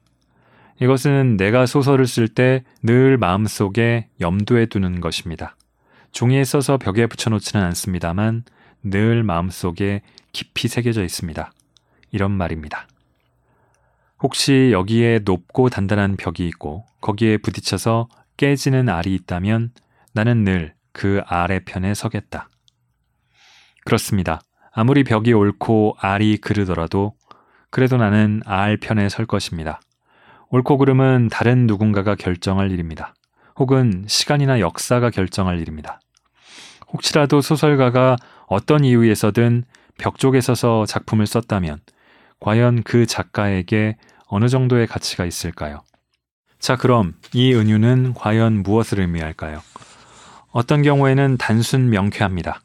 이것은 0.80 1.36
내가 1.36 1.66
소설을 1.66 2.06
쓸 2.06 2.28
때 2.28 2.64
늘 2.82 3.16
마음속에 3.16 4.08
염두에 4.20 4.66
두는 4.66 5.00
것입니다. 5.00 5.56
종이에 6.10 6.44
써서 6.44 6.76
벽에 6.76 7.06
붙여놓지는 7.06 7.64
않습니다만 7.66 8.44
늘 8.82 9.22
마음속에 9.22 10.02
깊이 10.32 10.68
새겨져 10.68 11.04
있습니다. 11.04 11.52
이런 12.10 12.32
말입니다. 12.32 12.86
혹시 14.20 14.70
여기에 14.72 15.20
높고 15.24 15.68
단단한 15.68 16.16
벽이 16.16 16.46
있고 16.48 16.84
거기에 17.00 17.38
부딪혀서 17.38 18.08
깨지는 18.36 18.88
알이 18.88 19.14
있다면 19.14 19.70
나는 20.12 20.44
늘그 20.44 21.22
아래편에 21.26 21.94
서겠다. 21.94 22.48
그렇습니다. 23.84 24.40
아무리 24.72 25.04
벽이 25.04 25.32
옳고 25.32 25.96
알이 25.98 26.38
그르더라도 26.38 27.14
그래도 27.70 27.96
나는 27.96 28.42
알 28.44 28.76
편에 28.76 29.08
설 29.08 29.26
것입니다. 29.26 29.80
옳고 30.52 30.76
그름은 30.76 31.28
다른 31.30 31.66
누군가가 31.66 32.14
결정할 32.14 32.70
일입니다. 32.70 33.14
혹은 33.56 34.04
시간이나 34.06 34.60
역사가 34.60 35.08
결정할 35.08 35.58
일입니다. 35.58 35.98
혹시라도 36.92 37.40
소설가가 37.40 38.16
어떤 38.48 38.84
이유에서든 38.84 39.64
벽 39.96 40.18
쪽에 40.18 40.42
서서 40.42 40.84
작품을 40.84 41.26
썼다면 41.26 41.80
과연 42.38 42.82
그 42.82 43.06
작가에게 43.06 43.96
어느 44.26 44.48
정도의 44.48 44.86
가치가 44.86 45.24
있을까요? 45.24 45.80
자, 46.58 46.76
그럼 46.76 47.14
이 47.32 47.54
은유는 47.54 48.12
과연 48.12 48.62
무엇을 48.62 49.00
의미할까요? 49.00 49.62
어떤 50.50 50.82
경우에는 50.82 51.38
단순 51.38 51.88
명쾌합니다. 51.88 52.60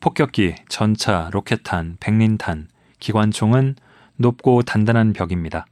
폭격기, 0.00 0.54
전차, 0.70 1.28
로켓탄, 1.32 1.98
백린탄, 2.00 2.68
기관총은 2.98 3.76
높고 4.16 4.62
단단한 4.62 5.12
벽입니다. 5.12 5.66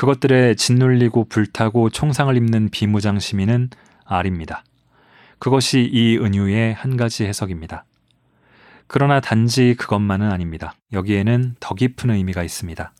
그것들에 0.00 0.54
짓눌리고 0.54 1.26
불타고 1.26 1.90
총상을 1.90 2.34
입는 2.34 2.70
비무장 2.70 3.18
시민은 3.18 3.68
알입니다. 4.06 4.64
그것이 5.38 5.90
이 5.92 6.16
은유의 6.16 6.72
한 6.72 6.96
가지 6.96 7.26
해석입니다. 7.26 7.84
그러나 8.86 9.20
단지 9.20 9.74
그것만은 9.78 10.32
아닙니다. 10.32 10.72
여기에는 10.94 11.56
더 11.60 11.74
깊은 11.74 12.08
의미가 12.12 12.42
있습니다. 12.42 12.94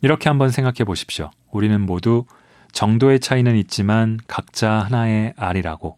이렇게 0.00 0.28
한번 0.28 0.50
생각해 0.50 0.82
보십시오. 0.84 1.30
우리는 1.52 1.80
모두 1.80 2.24
정도의 2.72 3.20
차이는 3.20 3.54
있지만 3.58 4.18
각자 4.26 4.80
하나의 4.80 5.32
알이라고. 5.36 5.96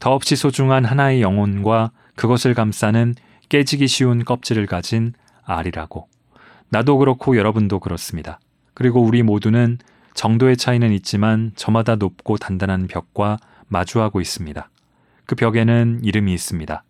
더없이 0.00 0.34
소중한 0.34 0.84
하나의 0.84 1.22
영혼과 1.22 1.92
그것을 2.16 2.54
감싸는 2.54 3.14
깨지기 3.50 3.86
쉬운 3.86 4.24
껍질을 4.24 4.66
가진 4.66 5.12
알이라고. 5.44 6.08
나도 6.70 6.98
그렇고 6.98 7.36
여러분도 7.36 7.78
그렇습니다. 7.78 8.40
그리고 8.74 9.00
우리 9.00 9.22
모두는 9.22 9.78
정도의 10.14 10.56
차이는 10.56 10.92
있지만 10.92 11.52
저마다 11.56 11.96
높고 11.96 12.36
단단한 12.36 12.86
벽과 12.86 13.38
마주하고 13.68 14.20
있습니다. 14.20 14.68
그 15.26 15.34
벽에는 15.34 16.00
이름이 16.02 16.32
있습니다. 16.34 16.84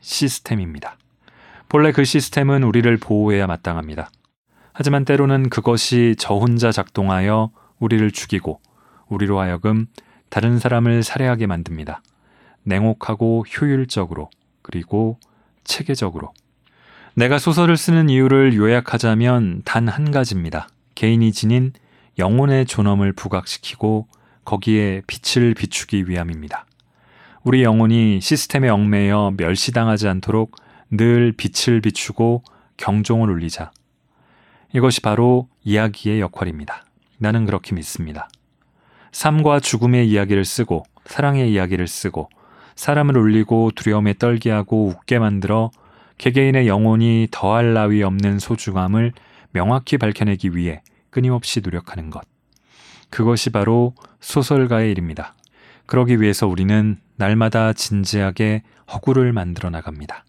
시스템입니다. 0.00 0.96
본래 1.68 1.92
그 1.92 2.04
시스템은 2.04 2.62
우리를 2.62 2.96
보호해야 2.96 3.46
마땅합니다. 3.46 4.10
하지만 4.72 5.04
때로는 5.04 5.48
그것이 5.50 6.14
저 6.18 6.34
혼자 6.34 6.70
작동하여 6.72 7.50
우리를 7.78 8.10
죽이고 8.10 8.60
우리로 9.08 9.40
하여금 9.40 9.86
다른 10.28 10.58
사람을 10.58 11.02
살해하게 11.02 11.46
만듭니다. 11.46 12.02
냉혹하고 12.64 13.44
효율적으로 13.46 14.30
그리고 14.62 15.18
체계적으로. 15.64 16.32
내가 17.14 17.38
소설을 17.38 17.76
쓰는 17.76 18.08
이유를 18.10 18.54
요약하자면 18.54 19.62
단 19.64 19.88
한 19.88 20.10
가지입니다. 20.10 20.68
개인이 20.98 21.30
지닌 21.30 21.72
영혼의 22.18 22.66
존엄을 22.66 23.12
부각시키고 23.12 24.08
거기에 24.44 25.02
빛을 25.06 25.54
비추기 25.54 26.08
위함입니다. 26.08 26.66
우리 27.44 27.62
영혼이 27.62 28.20
시스템에 28.20 28.68
얽매여 28.68 29.34
멸시당하지 29.36 30.08
않도록 30.08 30.56
늘 30.90 31.32
빛을 31.36 31.80
비추고 31.82 32.42
경종을 32.78 33.30
울리자. 33.30 33.70
이것이 34.74 35.00
바로 35.00 35.48
이야기의 35.62 36.20
역할입니다. 36.20 36.84
나는 37.18 37.46
그렇게 37.46 37.76
믿습니다. 37.76 38.28
삶과 39.12 39.60
죽음의 39.60 40.10
이야기를 40.10 40.44
쓰고 40.44 40.82
사랑의 41.04 41.52
이야기를 41.52 41.86
쓰고 41.86 42.28
사람을 42.74 43.16
울리고 43.16 43.70
두려움에 43.76 44.14
떨게 44.14 44.50
하고 44.50 44.88
웃게 44.88 45.20
만들어 45.20 45.70
개개인의 46.18 46.66
영혼이 46.66 47.28
더할 47.30 47.72
나위 47.72 48.02
없는 48.02 48.40
소중함을 48.40 49.12
명확히 49.52 49.96
밝혀내기 49.96 50.56
위해 50.56 50.82
끊임없이 51.10 51.60
노력하는 51.60 52.10
것. 52.10 52.22
그것이 53.10 53.50
바로 53.50 53.94
소설가의 54.20 54.90
일입니다. 54.90 55.34
그러기 55.86 56.20
위해서 56.20 56.46
우리는 56.46 56.98
날마다 57.16 57.72
진지하게 57.72 58.62
허구를 58.92 59.32
만들어 59.32 59.70
나갑니다. 59.70 60.24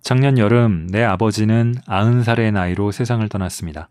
작년 0.00 0.38
여름 0.38 0.86
내 0.86 1.02
아버지는 1.02 1.74
90살의 1.86 2.52
나이로 2.52 2.92
세상을 2.92 3.26
떠났습니다. 3.28 3.88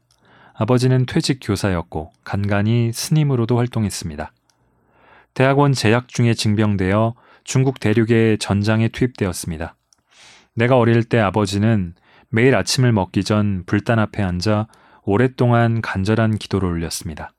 아버지는 0.54 1.06
퇴직 1.06 1.40
교사였고 1.42 2.12
간간히 2.24 2.92
스님으로도 2.94 3.58
활동했습니다. 3.58 4.32
대학원 5.34 5.74
재학 5.74 6.08
중에 6.08 6.36
징병되어 6.36 7.16
중국 7.44 7.80
대륙의 7.80 8.38
전장에 8.38 8.90
투입되었습니다. 8.90 9.76
내가 10.56 10.78
어릴 10.78 11.04
때 11.04 11.20
아버지는 11.20 11.96
매일 12.30 12.56
아침을 12.56 12.92
먹기 12.92 13.24
전 13.24 13.64
불단 13.66 14.00
앞에 14.00 14.22
앉아 14.22 14.68
오랫동안 15.06 15.82
간절한 15.82 16.38
기도를 16.38 16.70
올렸습니다. 16.70 17.32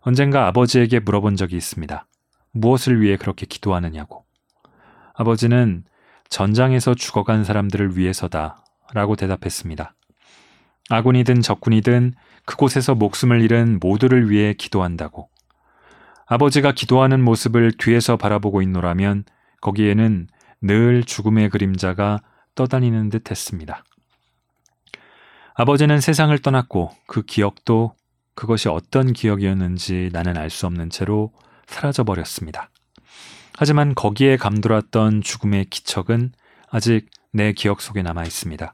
언젠가 0.00 0.46
아버지에게 0.46 1.00
물어본 1.00 1.36
적이 1.36 1.56
있습니다. 1.56 2.06
무엇을 2.52 3.00
위해 3.00 3.16
그렇게 3.16 3.46
기도하느냐고. 3.46 4.24
아버지는 5.14 5.84
전장에서 6.28 6.94
죽어간 6.94 7.44
사람들을 7.44 7.96
위해서다. 7.96 8.64
라고 8.94 9.16
대답했습니다. 9.16 9.94
아군이든 10.90 11.40
적군이든 11.40 12.14
그곳에서 12.44 12.94
목숨을 12.94 13.40
잃은 13.40 13.78
모두를 13.80 14.28
위해 14.28 14.52
기도한다고. 14.52 15.30
아버지가 16.26 16.72
기도하는 16.72 17.22
모습을 17.22 17.72
뒤에서 17.72 18.16
바라보고 18.16 18.62
있노라면 18.62 19.24
거기에는 19.60 20.26
늘 20.60 21.04
죽음의 21.04 21.50
그림자가 21.50 22.20
떠다니는 22.54 23.08
듯 23.08 23.30
했습니다. 23.30 23.84
아버지는 25.54 26.00
세상을 26.00 26.36
떠났고 26.38 26.90
그 27.06 27.22
기억도 27.22 27.94
그것이 28.34 28.68
어떤 28.68 29.12
기억이었는지 29.12 30.10
나는 30.12 30.36
알 30.36 30.48
수 30.50 30.66
없는 30.66 30.90
채로 30.90 31.32
사라져 31.66 32.04
버렸습니다. 32.04 32.70
하지만 33.56 33.94
거기에 33.94 34.36
감돌았던 34.36 35.22
죽음의 35.22 35.66
기척은 35.66 36.32
아직 36.70 37.08
내 37.32 37.52
기억 37.52 37.80
속에 37.82 38.02
남아 38.02 38.24
있습니다. 38.24 38.72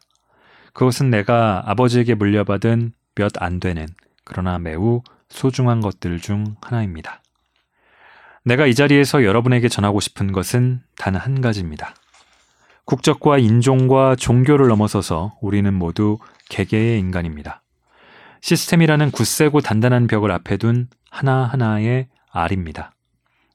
그것은 0.72 1.11
내가 1.11 1.62
아버지에게 1.66 2.14
물려받은 2.14 2.93
몇 3.16 3.33
안 3.41 3.59
되는 3.59 3.87
그러나 4.24 4.59
매우 4.59 5.03
소중한 5.29 5.81
것들 5.81 6.20
중 6.20 6.55
하나입니다. 6.62 7.22
내가 8.45 8.66
이 8.66 8.74
자리에서 8.74 9.24
여러분에게 9.24 9.68
전하고 9.68 9.99
싶은 10.01 10.31
것은 10.33 10.83
단 10.97 11.16
한 11.16 11.41
가지입니다. 11.41 11.95
국적과 12.85 13.39
인종과 13.39 14.16
종교를 14.16 14.68
넘어서서 14.68 15.37
우리는 15.43 15.74
모두 15.74 16.18
개개의 16.49 16.99
인간입니다. 16.99 17.63
시스템이라는 18.41 19.11
굳세고 19.11 19.61
단단한 19.61 20.07
벽을 20.07 20.31
앞에 20.31 20.57
둔 20.57 20.89
하나하나의 21.11 22.09
알입니다. 22.31 22.93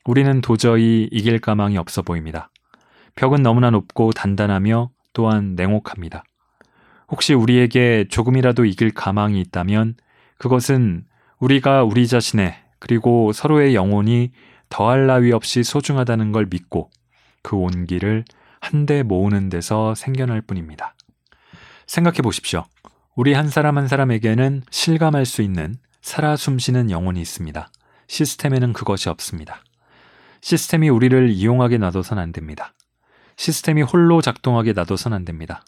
우리는 0.05 0.41
도저히 0.41 1.07
이길 1.11 1.39
가망이 1.39 1.77
없어 1.77 2.01
보입니다. 2.01 2.49
벽은 3.15 3.41
너무나 3.43 3.69
높고 3.69 4.11
단단하며 4.11 4.89
또한 5.13 5.55
냉혹합니다. 5.55 6.23
혹시 7.09 7.33
우리에게 7.33 8.05
조금이라도 8.09 8.65
이길 8.65 8.93
가망이 8.93 9.39
있다면 9.41 9.95
그것은 10.37 11.05
우리가 11.39 11.83
우리 11.83 12.07
자신의 12.07 12.55
그리고 12.79 13.31
서로의 13.31 13.75
영혼이 13.75 14.31
더할 14.69 15.05
나위 15.05 15.31
없이 15.31 15.63
소중하다는 15.63 16.31
걸 16.31 16.47
믿고 16.49 16.89
그 17.43 17.55
온기를 17.55 18.25
한데 18.59 19.03
모으는 19.03 19.49
데서 19.49 19.93
생겨날 19.93 20.41
뿐입니다. 20.41 20.95
생각해 21.87 22.17
보십시오. 22.17 22.65
우리 23.15 23.33
한 23.33 23.49
사람 23.49 23.77
한 23.77 23.87
사람에게는 23.87 24.63
실감할 24.69 25.25
수 25.25 25.41
있는 25.41 25.75
살아 26.01 26.35
숨쉬는 26.35 26.91
영혼이 26.91 27.21
있습니다. 27.21 27.71
시스템에는 28.07 28.73
그것이 28.73 29.09
없습니다. 29.09 29.63
시스템이 30.41 30.89
우리를 30.89 31.29
이용하게 31.29 31.77
놔둬선 31.77 32.19
안 32.19 32.31
됩니다. 32.31 32.73
시스템이 33.37 33.81
홀로 33.81 34.21
작동하게 34.21 34.73
놔둬선 34.73 35.13
안 35.13 35.25
됩니다. 35.25 35.63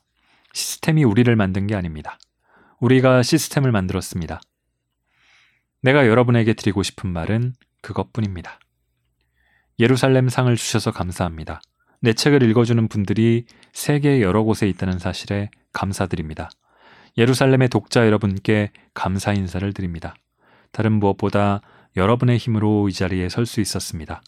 시스템이 0.54 1.04
우리를 1.04 1.34
만든 1.36 1.68
게 1.68 1.76
아닙니다. 1.76 2.18
우리가 2.80 3.24
시스템을 3.24 3.72
만들었습니다. 3.72 4.42
내가 5.82 6.08
여러분에게 6.08 6.54
드리고 6.54 6.84
싶은 6.84 7.10
말은 7.10 7.54
그것뿐입니다. 7.82 8.60
예루살렘 9.80 10.30
상을 10.30 10.54
주셔서 10.56 10.92
감사합니다. 10.92 11.62
내 12.02 12.14
책을 12.14 12.44
읽어주는 12.44 12.88
분들이 12.88 13.46
세계 13.74 14.22
여러 14.22 14.44
곳에 14.44 14.68
있다는 14.68 15.00
사실에 15.00 15.50
감사드립니다. 15.76 16.50
예루살렘의 17.18 17.70
독자 17.70 18.06
여러분께 18.08 18.72
감사 18.96 19.34
인사를 19.34 19.72
드립니다. 19.74 20.16
다른 20.72 20.94
무엇보다 20.94 21.62
여러분의 21.96 22.38
힘으로 22.38 22.90
이 22.90 22.94
자리에 22.94 23.30
설 23.30 23.46
수 23.46 23.62
있었습니다. 23.62 24.22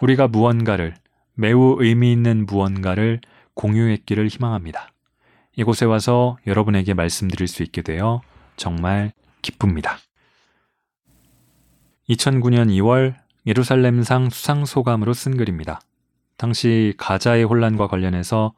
우리가 0.00 0.28
무언가를, 0.28 0.94
매우 1.34 1.76
의미 1.80 2.12
있는 2.12 2.44
무언가를 2.44 3.20
공유했기를 3.54 4.28
희망합니다. 4.28 4.92
이곳에 5.56 5.84
와서 5.84 6.38
여러분에게 6.46 6.94
말씀드릴 6.94 7.48
수 7.48 7.62
있게 7.62 7.82
되어 7.82 8.20
정말 8.56 9.12
기쁩니다. 9.42 9.98
2009년 12.08 12.68
2월 12.68 13.14
예루살렘상 13.46 14.30
수상소감으로 14.30 15.12
쓴 15.12 15.36
글입니다. 15.36 15.80
당시 16.36 16.94
가자의 16.96 17.44
혼란과 17.44 17.86
관련해서 17.88 18.52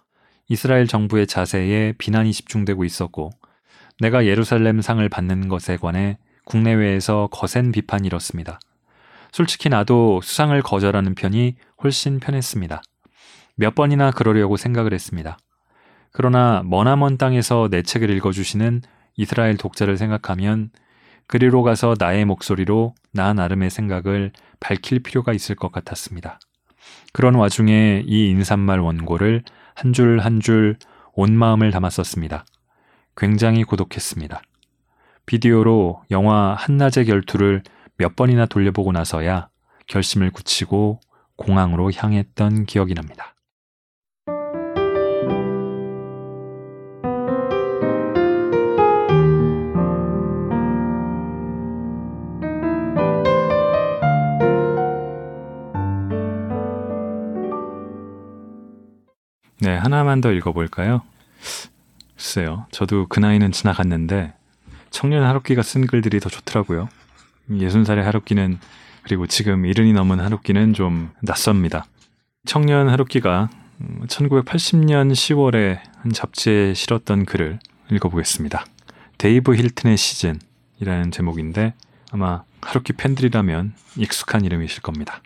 이스라엘 0.49 0.87
정부의 0.87 1.27
자세에 1.27 1.95
비난이 1.99 2.33
집중되고 2.33 2.85
있었고 2.85 3.31
내가 4.01 4.27
예루살렘 4.27 4.81
상을 4.81 5.07
받는 5.09 5.49
것에 5.49 5.77
관해 5.77 6.19
국내외에서 6.45 7.29
거센 7.33 7.73
비판이 7.73 8.07
일었습니다. 8.07 8.61
솔직히 9.33 9.69
나도 9.69 10.21
수상을 10.23 10.61
거절하는 10.63 11.15
편이 11.15 11.57
훨씬 11.83 12.21
편했습니다. 12.21 12.83
몇 13.57 13.75
번이나 13.75 14.11
그러려고 14.11 14.57
생각을 14.57 14.93
했습니다. 14.93 15.39
그러나 16.13 16.63
머나먼 16.65 17.19
땅에서 17.19 17.69
내 17.71 17.83
책을 17.83 18.11
읽어주시는 18.11 18.83
이스라엘 19.17 19.57
독자를 19.57 19.97
생각하면 19.97 20.71
그리로 21.27 21.63
가서 21.63 21.95
나의 21.99 22.25
목소리로 22.25 22.95
나 23.13 23.33
나름의 23.33 23.71
생각을 23.71 24.31
밝힐 24.61 25.01
필요가 25.01 25.33
있을 25.33 25.55
것 25.55 25.73
같았습니다. 25.73 26.39
그런 27.13 27.35
와중에 27.35 28.05
이 28.07 28.29
인사말 28.29 28.81
원고를 28.81 29.43
한 29.75 29.93
줄 29.93 30.21
한 30.21 30.41
줄 30.41 30.79
온 31.15 31.37
마음을 31.37 31.71
담았었습니다. 31.71 32.45
굉장히 33.17 33.63
고독했습니다. 33.65 34.43
비디오로 35.27 36.03
영화 36.11 36.55
한낮의 36.59 37.07
결투를 37.07 37.63
몇 37.97 38.17
번이나 38.17 38.47
돌려보고 38.47 38.93
나서야 38.93 39.49
결심을 39.87 40.31
굳히고 40.33 41.01
공항으로 41.37 41.93
향했던 41.95 42.67
기억이 42.67 42.95
납니다. 42.95 43.34
네, 59.65 59.79
하나만 59.79 60.21
더 60.21 60.31
읽어볼까요? 60.31 61.01
글쎄요. 62.17 62.67
저도 62.71 63.07
그 63.09 63.19
나이는 63.19 63.51
지나갔는데 63.51 64.35
청년 64.91 65.25
하루키가 65.25 65.63
쓴 65.63 65.87
글들이 65.87 66.21
더 66.21 66.29
좋더라고요. 66.29 66.91
예순 67.51 67.87
살의 67.87 68.05
하루키는 68.05 68.59
그리고 69.05 69.27
지금 69.27 69.65
일흔이 69.65 69.95
넘은 69.95 70.21
하루키는 70.21 70.75
좀 70.75 71.13
낯섭니다. 71.23 71.87
청년 72.45 72.91
하루키가 72.91 73.49
1980년 74.07 75.13
10월에 75.13 75.79
한 75.97 76.13
잡지에 76.13 76.75
실었던 76.75 77.25
글을 77.25 77.59
읽어보겠습니다. 77.91 78.67
데이브 79.17 79.55
힐튼의 79.55 79.97
시즌이라는 79.97 81.11
제목인데 81.11 81.73
아마 82.13 82.43
하루키 82.61 82.93
팬들이라면 82.93 83.73
익숙한 83.97 84.45
이름이실 84.45 84.83
겁니다. 84.83 85.23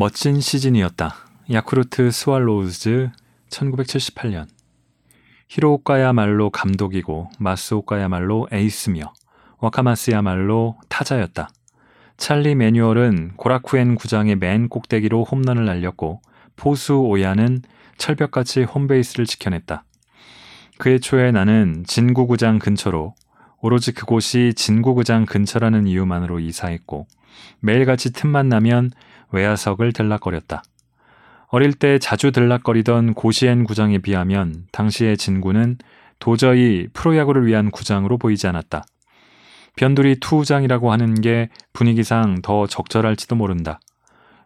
멋진 0.00 0.40
시즌이었다. 0.40 1.14
야쿠르트 1.52 2.10
스왈로우즈 2.10 3.10
1978년. 3.50 4.46
히로오카야말로 5.50 6.48
감독이고 6.48 7.28
마스오카야말로 7.38 8.48
에이스며 8.50 9.12
와카마스야말로 9.58 10.78
타자였다. 10.88 11.50
찰리 12.16 12.54
매뉴얼은 12.54 13.32
고라쿠엔 13.36 13.96
구장의 13.96 14.36
맨 14.36 14.70
꼭대기로 14.70 15.24
홈런을 15.24 15.66
날렸고 15.66 16.22
포수 16.56 16.94
오야는 16.94 17.60
철벽같이 17.98 18.62
홈베이스를 18.62 19.26
지켜냈다. 19.26 19.84
그해 20.78 20.98
초에 20.98 21.30
나는 21.30 21.84
진구구장 21.86 22.58
근처로 22.58 23.14
오로지 23.60 23.92
그곳이 23.92 24.54
진구구장 24.56 25.26
근처라는 25.26 25.86
이유만으로 25.86 26.40
이사했고 26.40 27.06
매일같이 27.60 28.14
틈만 28.14 28.48
나면 28.48 28.92
외야석을 29.32 29.92
들락거렸다. 29.92 30.62
어릴 31.48 31.72
때 31.72 31.98
자주 31.98 32.30
들락거리던 32.30 33.14
고시엔 33.14 33.64
구장에 33.64 33.98
비하면 33.98 34.66
당시의 34.72 35.16
진구는 35.16 35.78
도저히 36.20 36.86
프로야구를 36.92 37.46
위한 37.46 37.70
구장으로 37.70 38.18
보이지 38.18 38.46
않았다. 38.46 38.84
변두리 39.76 40.20
투장이라고 40.20 40.92
하는 40.92 41.14
게 41.14 41.48
분위기상 41.72 42.42
더 42.42 42.66
적절할지도 42.66 43.34
모른다. 43.34 43.80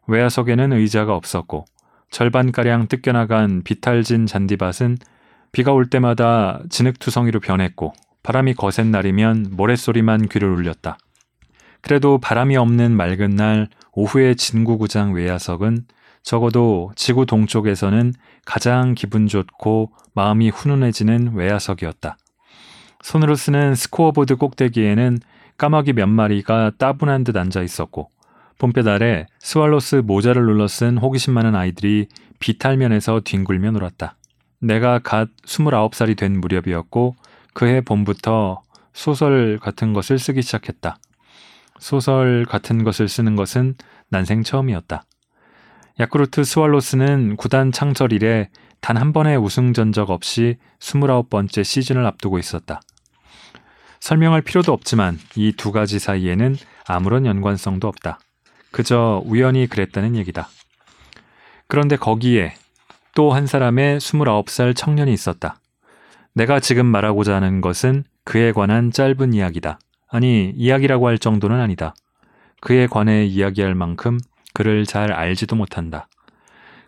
외야석에는 0.06 0.72
의자가 0.72 1.14
없었고 1.14 1.64
절반가량 2.10 2.88
뜯겨나간 2.88 3.62
비탈진 3.64 4.26
잔디밭은 4.26 4.98
비가 5.52 5.72
올 5.72 5.90
때마다 5.90 6.60
진흙투성이로 6.68 7.40
변했고 7.40 7.92
바람이 8.22 8.54
거센 8.54 8.90
날이면 8.90 9.48
모래소리만 9.52 10.28
귀를 10.28 10.48
울렸다. 10.48 10.98
그래도 11.80 12.18
바람이 12.18 12.56
없는 12.56 12.96
맑은 12.96 13.30
날 13.30 13.68
오후의 13.94 14.36
진구구장 14.36 15.12
외야석은 15.12 15.86
적어도 16.22 16.90
지구 16.96 17.26
동쪽에서는 17.26 18.14
가장 18.44 18.94
기분 18.94 19.26
좋고 19.26 19.92
마음이 20.14 20.50
훈훈해지는 20.50 21.34
외야석이었다. 21.34 22.16
손으로 23.02 23.34
쓰는 23.34 23.74
스코어보드 23.74 24.36
꼭대기에는 24.36 25.18
까마귀 25.58 25.92
몇 25.92 26.06
마리가 26.06 26.72
따분한 26.78 27.24
듯 27.24 27.36
앉아 27.36 27.62
있었고 27.62 28.10
봄볕 28.58 28.88
아래 28.88 29.26
스왈로스 29.40 29.96
모자를 29.96 30.44
눌러 30.44 30.66
쓴 30.66 30.96
호기심 30.96 31.34
많은 31.34 31.54
아이들이 31.54 32.08
비탈면에서 32.38 33.20
뒹굴며 33.24 33.72
놀았다. 33.72 34.16
내가 34.60 34.98
갓 35.00 35.28
29살이 35.44 36.16
된 36.16 36.40
무렵이었고 36.40 37.16
그해 37.52 37.82
봄부터 37.82 38.62
소설 38.92 39.58
같은 39.60 39.92
것을 39.92 40.18
쓰기 40.18 40.40
시작했다. 40.42 40.96
소설 41.78 42.44
같은 42.44 42.84
것을 42.84 43.08
쓰는 43.08 43.36
것은 43.36 43.74
난생 44.08 44.42
처음이었다. 44.42 45.04
야쿠르트 46.00 46.44
스왈로스는 46.44 47.36
구단 47.36 47.72
창설 47.72 48.12
이래 48.12 48.48
단 48.80 48.96
한 48.96 49.12
번의 49.12 49.38
우승 49.38 49.72
전적 49.72 50.10
없이 50.10 50.56
29번째 50.80 51.64
시즌을 51.64 52.04
앞두고 52.06 52.38
있었다. 52.38 52.80
설명할 54.00 54.42
필요도 54.42 54.72
없지만 54.72 55.18
이 55.36 55.52
두 55.56 55.72
가지 55.72 55.98
사이에는 55.98 56.56
아무런 56.86 57.24
연관성도 57.24 57.88
없다. 57.88 58.18
그저 58.70 59.22
우연히 59.24 59.66
그랬다는 59.66 60.16
얘기다. 60.16 60.48
그런데 61.68 61.96
거기에 61.96 62.54
또 63.14 63.32
한 63.32 63.46
사람의 63.46 64.00
29살 64.00 64.76
청년이 64.76 65.12
있었다. 65.12 65.56
내가 66.34 66.60
지금 66.60 66.84
말하고자 66.86 67.36
하는 67.36 67.60
것은 67.60 68.04
그에 68.24 68.52
관한 68.52 68.90
짧은 68.90 69.32
이야기다. 69.32 69.78
아니, 70.14 70.52
이야기라고 70.54 71.08
할 71.08 71.18
정도는 71.18 71.58
아니다. 71.58 71.92
그에 72.60 72.86
관해 72.86 73.24
이야기할 73.24 73.74
만큼 73.74 74.20
그를 74.52 74.86
잘 74.86 75.10
알지도 75.10 75.56
못한다. 75.56 76.06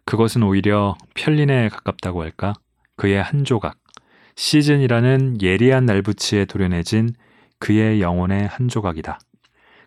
그것은 0.05 0.45
오히려 0.45 0.95
편린에 1.15 1.69
가깝다고 1.71 2.23
할까? 2.23 2.53
그의 2.97 3.21
한 3.21 3.43
조각, 3.43 3.79
시즌이라는 4.37 5.43
예리한 5.43 5.87
날붙이에 5.87 6.45
도려내진 6.45 7.15
그의 7.59 8.01
영혼의 8.01 8.47
한 8.47 8.69
조각이다. 8.69 9.19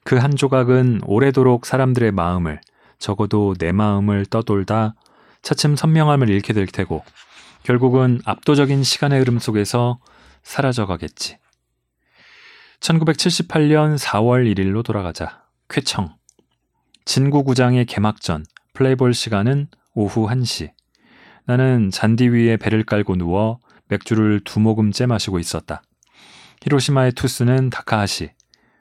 그 0.03 0.17
한 0.17 0.35
조각은 0.35 0.99
오래도록 1.05 1.65
사람들의 1.65 2.11
마음을 2.11 2.59
적어도 2.97 3.55
내 3.57 3.71
마음을 3.71 4.25
떠돌다 4.25 4.95
차츰 5.43 5.77
선명함을 5.77 6.29
잃게 6.29 6.51
될 6.51 6.67
테고 6.67 7.05
결국은 7.63 8.19
압도적인 8.25 8.83
시간의 8.83 9.19
흐름 9.19 9.39
속에서 9.39 9.99
사라져 10.43 10.85
가겠지. 10.85 11.37
1978년 12.79 13.97
4월 13.97 14.51
1일로 14.53 14.83
돌아가자. 14.83 15.43
쾌청. 15.69 16.15
진구구장의 17.05 17.85
개막전 17.85 18.45
플레이볼 18.73 19.13
시간은 19.13 19.67
오후 19.93 20.27
1시. 20.27 20.71
나는 21.45 21.91
잔디 21.91 22.29
위에 22.29 22.57
배를 22.57 22.83
깔고 22.83 23.15
누워 23.15 23.59
맥주를 23.89 24.39
두 24.43 24.59
모금째 24.59 25.07
마시고 25.07 25.39
있었다. 25.39 25.81
히로시마의 26.61 27.13
투스는 27.13 27.69
다카하시, 27.69 28.31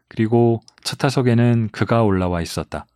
그리고 0.09 0.61
차 0.83 0.97
타석에는 0.97 1.71
그가 1.73 2.03
올라와 2.03 2.41
있었다. 2.41 2.87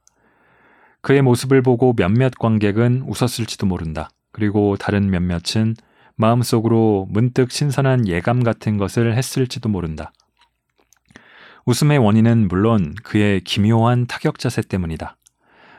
그의 1.00 1.22
모습을 1.22 1.62
보고 1.62 1.94
몇몇 1.94 2.32
관객은 2.38 3.04
웃었을지도 3.06 3.66
모른다. 3.66 4.10
그리고 4.30 4.76
다른 4.76 5.10
몇몇은 5.10 5.74
마음속으로 6.14 7.06
문득 7.10 7.50
신선한 7.50 8.06
예감 8.06 8.44
같은 8.44 8.76
것을 8.76 9.16
했을지도 9.16 9.68
모른다. 9.68 10.12
웃음의 11.66 11.98
원인은 11.98 12.48
물론 12.48 12.94
그의 13.02 13.40
기묘한 13.40 14.06
타격 14.06 14.38
자세 14.38 14.62
때문이다. 14.62 15.16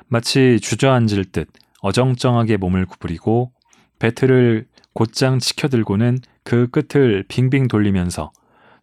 마치 0.08 0.60
주저앉을 0.62 1.26
듯 1.32 1.50
어정쩡하게 1.82 2.58
몸을 2.58 2.86
구부리고 2.86 3.52
배트를 4.00 4.68
곧장 4.94 5.40
치켜들고는 5.40 6.20
그 6.44 6.68
끝을 6.70 7.24
빙빙 7.28 7.68
돌리면서 7.68 8.32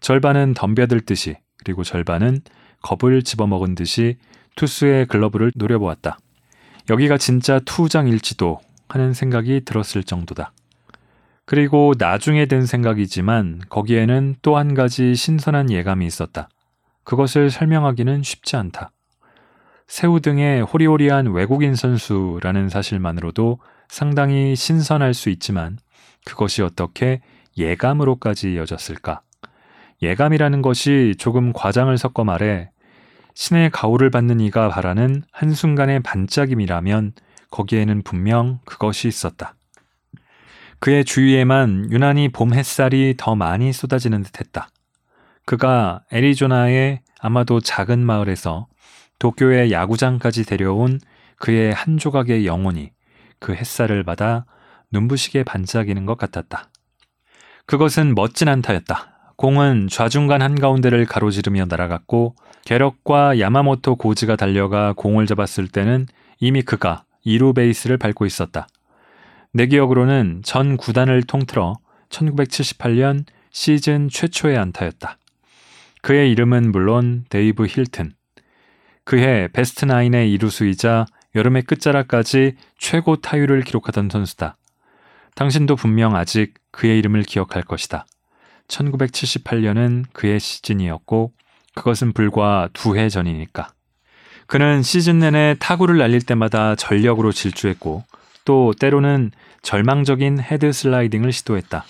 절반은 0.01 0.55
덤벼들듯이 0.55 1.37
그리고 1.59 1.85
절반은 1.85 2.41
겁을 2.83 3.23
집어먹은 3.23 3.75
듯이 3.75 4.17
투수의 4.57 5.07
글러브를 5.07 5.53
노려보았다. 5.55 6.19
여기가 6.89 7.19
진짜 7.19 7.61
투장일지도 7.61 8.61
하는 8.89 9.13
생각이 9.13 9.63
들었을 9.65 10.03
정도다. 10.03 10.53
그리고 11.45 11.95
나중에 11.99 12.47
든 12.47 12.67
생각이지만 12.67 13.61
거기에는 13.69 14.37
또 14.43 14.57
한 14.57 14.75
가지 14.75 15.15
신선한 15.15 15.71
예감이 15.71 16.07
있었다. 16.07 16.49
그것을 17.05 17.51
설명하기는 17.51 18.23
쉽지 18.23 18.57
않다. 18.57 18.93
새우 19.87 20.21
등의 20.21 20.63
호리호리한 20.63 21.33
외국인 21.33 21.75
선수라는 21.75 22.69
사실만으로도 22.69 23.59
상당히 23.89 24.55
신선할 24.55 25.15
수 25.15 25.31
있지만 25.31 25.79
그것이 26.25 26.63
어떻게 26.63 27.21
예감으로까지 27.59 28.53
이어졌을까? 28.53 29.23
예감이라는 30.03 30.63
것이 30.63 31.15
조금 31.19 31.53
과장을 31.53 31.97
섞어 31.99 32.25
말해 32.25 32.71
신의 33.35 33.71
가호를 33.71 34.11
받는 34.11 34.41
이가 34.41 34.69
바라는 34.69 35.23
한순간의 35.33 36.01
반짝임이라면 36.03 37.13
거기에는 37.51 38.03
분명 38.03 38.61
그것이 38.65 39.09
있었다. 39.09 39.55
그의 40.79 41.05
주위에만 41.05 41.91
유난히 41.91 42.29
봄 42.29 42.55
햇살이 42.55 43.15
더 43.19 43.35
많이 43.35 43.73
쏟아지는 43.73 44.23
듯 44.23 44.41
했다. 44.41 44.69
그가 45.51 46.03
애리조나의 46.13 47.01
아마도 47.19 47.59
작은 47.59 47.99
마을에서 48.07 48.69
도쿄의 49.19 49.73
야구장까지 49.73 50.45
데려온 50.45 51.01
그의 51.41 51.75
한 51.75 51.99
조각의 51.99 52.47
영혼이 52.47 52.93
그 53.41 53.53
햇살을 53.53 54.05
받아 54.05 54.47
눈부시게 54.93 55.43
반짝이는 55.43 56.07
것 56.07 56.17
같았다. 56.19 56.71
그것은 57.67 58.15
멋진 58.15 58.47
안타였다. 58.47 59.33
공은 59.35 59.89
좌중간 59.91 60.41
한가운데를 60.41 61.05
가로지르며 61.07 61.65
날아갔고 61.69 62.37
게럭과 62.65 63.41
야마모토 63.41 63.97
고즈가 63.97 64.37
달려가 64.37 64.93
공을 64.93 65.27
잡았을 65.27 65.67
때는 65.67 66.07
이미 66.39 66.63
그가 66.63 67.03
2루 67.27 67.57
베이스를 67.57 67.97
밟고 67.97 68.25
있었다. 68.25 68.69
내 69.53 69.67
기억으로는 69.67 70.43
전 70.45 70.77
구단을 70.77 71.25
통틀어 71.25 71.75
1978년 72.09 73.25
시즌 73.51 74.09
최초의 74.09 74.57
안타였다. 74.57 75.17
그의 76.03 76.31
이름은 76.33 76.73
물론 76.73 77.25
데이브 77.29 77.67
힐튼. 77.67 78.13
그해 79.05 79.49
베스트 79.53 79.85
나인의 79.85 80.33
이루수이자 80.33 81.07
여름의 81.35 81.63
끝자락까지 81.63 82.57
최고 82.79 83.17
타율을 83.17 83.63
기록하던 83.63 84.09
선수다. 84.11 84.57
당신도 85.35 85.77
분명 85.77 86.17
아직 86.17 86.55
그의 86.71 86.99
이름을 86.99 87.23
기억할 87.23 87.63
것이다. 87.63 88.07
1978년은 88.69 90.05
그의 90.13 90.41
시즌이었고 90.41 91.33
그것은 91.75 92.13
불과 92.13 92.69
두 92.73 92.97
해 92.97 93.09
전이니까. 93.09 93.69
그는 94.47 94.83
시즌 94.83 95.21
내내 95.21 95.57
타구를 95.61 95.99
날릴 95.99 96.23
때마다 96.23 96.75
전력으로 96.75 97.31
질주했고 97.33 98.05
또 98.45 98.75
때로는 98.79 99.31
절망적인 99.63 100.41
헤드 100.41 100.73
슬라이딩을 100.73 101.33
시도했다. 101.33 101.85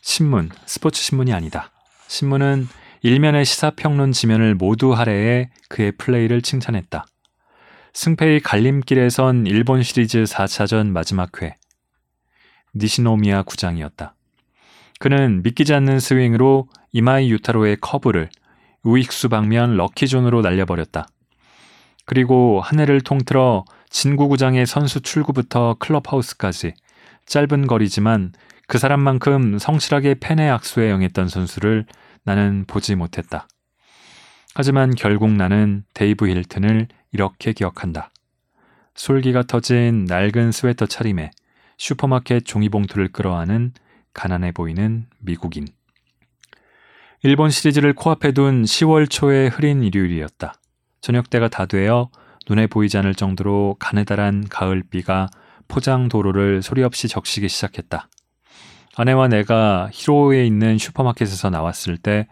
신문, 0.00 0.50
스포츠 0.66 1.02
신문이 1.02 1.32
아니다. 1.32 1.70
신문은 2.08 2.68
일면의 3.04 3.44
시사평론 3.44 4.12
지면을 4.12 4.54
모두 4.54 4.94
할애해 4.94 5.50
그의 5.68 5.92
플레이를 5.92 6.40
칭찬했다. 6.40 7.04
승패의 7.92 8.40
갈림길에선 8.40 9.46
일본 9.46 9.82
시리즈 9.82 10.22
4차전 10.22 10.86
마지막 10.86 11.42
회. 11.42 11.58
니시노미야 12.74 13.42
구장이었다. 13.42 14.14
그는 15.00 15.42
믿기지 15.42 15.74
않는 15.74 16.00
스윙으로 16.00 16.66
이마이 16.92 17.30
유타로의 17.30 17.76
커브를 17.82 18.30
우익수 18.84 19.28
방면 19.28 19.76
럭키존으로 19.76 20.40
날려버렸다. 20.40 21.06
그리고 22.06 22.62
한 22.62 22.80
해를 22.80 23.02
통틀어 23.02 23.66
진구구장의 23.90 24.64
선수 24.64 25.02
출구부터 25.02 25.76
클럽하우스까지 25.78 26.72
짧은 27.26 27.66
거리지만 27.66 28.32
그 28.66 28.78
사람만큼 28.78 29.58
성실하게 29.58 30.14
팬의 30.20 30.50
악수에 30.50 30.90
응했던 30.90 31.28
선수를 31.28 31.84
나는 32.24 32.64
보지 32.66 32.94
못했다. 32.94 33.46
하지만 34.54 34.94
결국 34.94 35.30
나는 35.30 35.84
데이브 35.94 36.28
힐튼을 36.28 36.88
이렇게 37.12 37.52
기억한다. 37.52 38.10
솔기가 38.94 39.42
터진 39.42 40.04
낡은 40.04 40.52
스웨터 40.52 40.86
차림에 40.86 41.30
슈퍼마켓 41.78 42.44
종이봉투를 42.44 43.08
끌어안은 43.08 43.72
가난해 44.12 44.52
보이는 44.52 45.06
미국인. 45.18 45.66
일본 47.22 47.50
시리즈를 47.50 47.94
코앞에 47.94 48.32
둔 48.32 48.62
10월 48.62 49.10
초의 49.10 49.48
흐린 49.48 49.82
일요일이었다. 49.82 50.54
저녁 51.00 51.30
때가 51.30 51.48
다 51.48 51.66
되어 51.66 52.10
눈에 52.48 52.66
보이지 52.66 52.98
않을 52.98 53.14
정도로 53.14 53.76
가느다란 53.80 54.46
가을비가 54.48 55.28
포장 55.66 56.08
도로를 56.08 56.62
소리 56.62 56.82
없이 56.82 57.08
적시기 57.08 57.48
시작했다. 57.48 58.08
아내와 58.96 59.28
내가 59.28 59.88
히로에 59.92 60.46
있는 60.46 60.78
슈퍼마켓에서 60.78 61.50
나왔을 61.50 61.96
때 61.96 62.28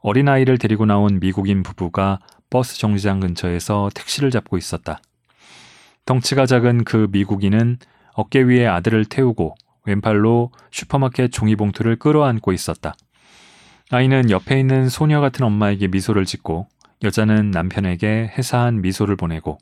어린아이를 0.00 0.58
데리고 0.58 0.86
나온 0.86 1.20
미국인 1.20 1.62
부부가 1.62 2.18
버스 2.50 2.78
정류장 2.78 3.20
근처에서 3.20 3.90
택시를 3.94 4.30
잡고 4.30 4.56
있었다. 4.56 5.00
덩치가 6.06 6.46
작은 6.46 6.84
그 6.84 7.08
미국인은 7.10 7.78
어깨 8.14 8.40
위에 8.40 8.66
아들을 8.66 9.04
태우고 9.04 9.54
왼팔로 9.84 10.50
슈퍼마켓 10.70 11.30
종이봉투를 11.30 11.96
끌어안고 11.96 12.52
있었다. 12.52 12.94
아이는 13.90 14.30
옆에 14.30 14.58
있는 14.58 14.88
소녀 14.88 15.20
같은 15.20 15.44
엄마에게 15.44 15.88
미소를 15.88 16.24
짓고 16.24 16.68
여자는 17.02 17.50
남편에게 17.50 18.32
해사한 18.36 18.80
미소를 18.80 19.16
보내고 19.16 19.58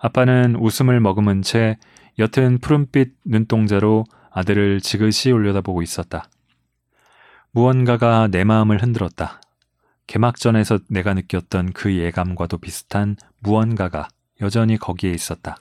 아빠는 0.00 0.56
웃음을 0.56 1.00
머금은 1.00 1.42
채 1.42 1.76
옅은 2.18 2.58
푸른빛 2.58 3.12
눈동자로 3.24 4.04
아들을 4.34 4.80
지그시 4.80 5.30
올려다보고 5.30 5.80
있었다. 5.82 6.28
무언가가 7.52 8.26
내 8.28 8.42
마음을 8.42 8.82
흔들었다. 8.82 9.40
개막전에서 10.08 10.80
내가 10.88 11.14
느꼈던 11.14 11.72
그 11.72 11.96
예감과도 11.96 12.58
비슷한 12.58 13.16
무언가가 13.38 14.08
여전히 14.40 14.76
거기에 14.76 15.12
있었다. 15.12 15.56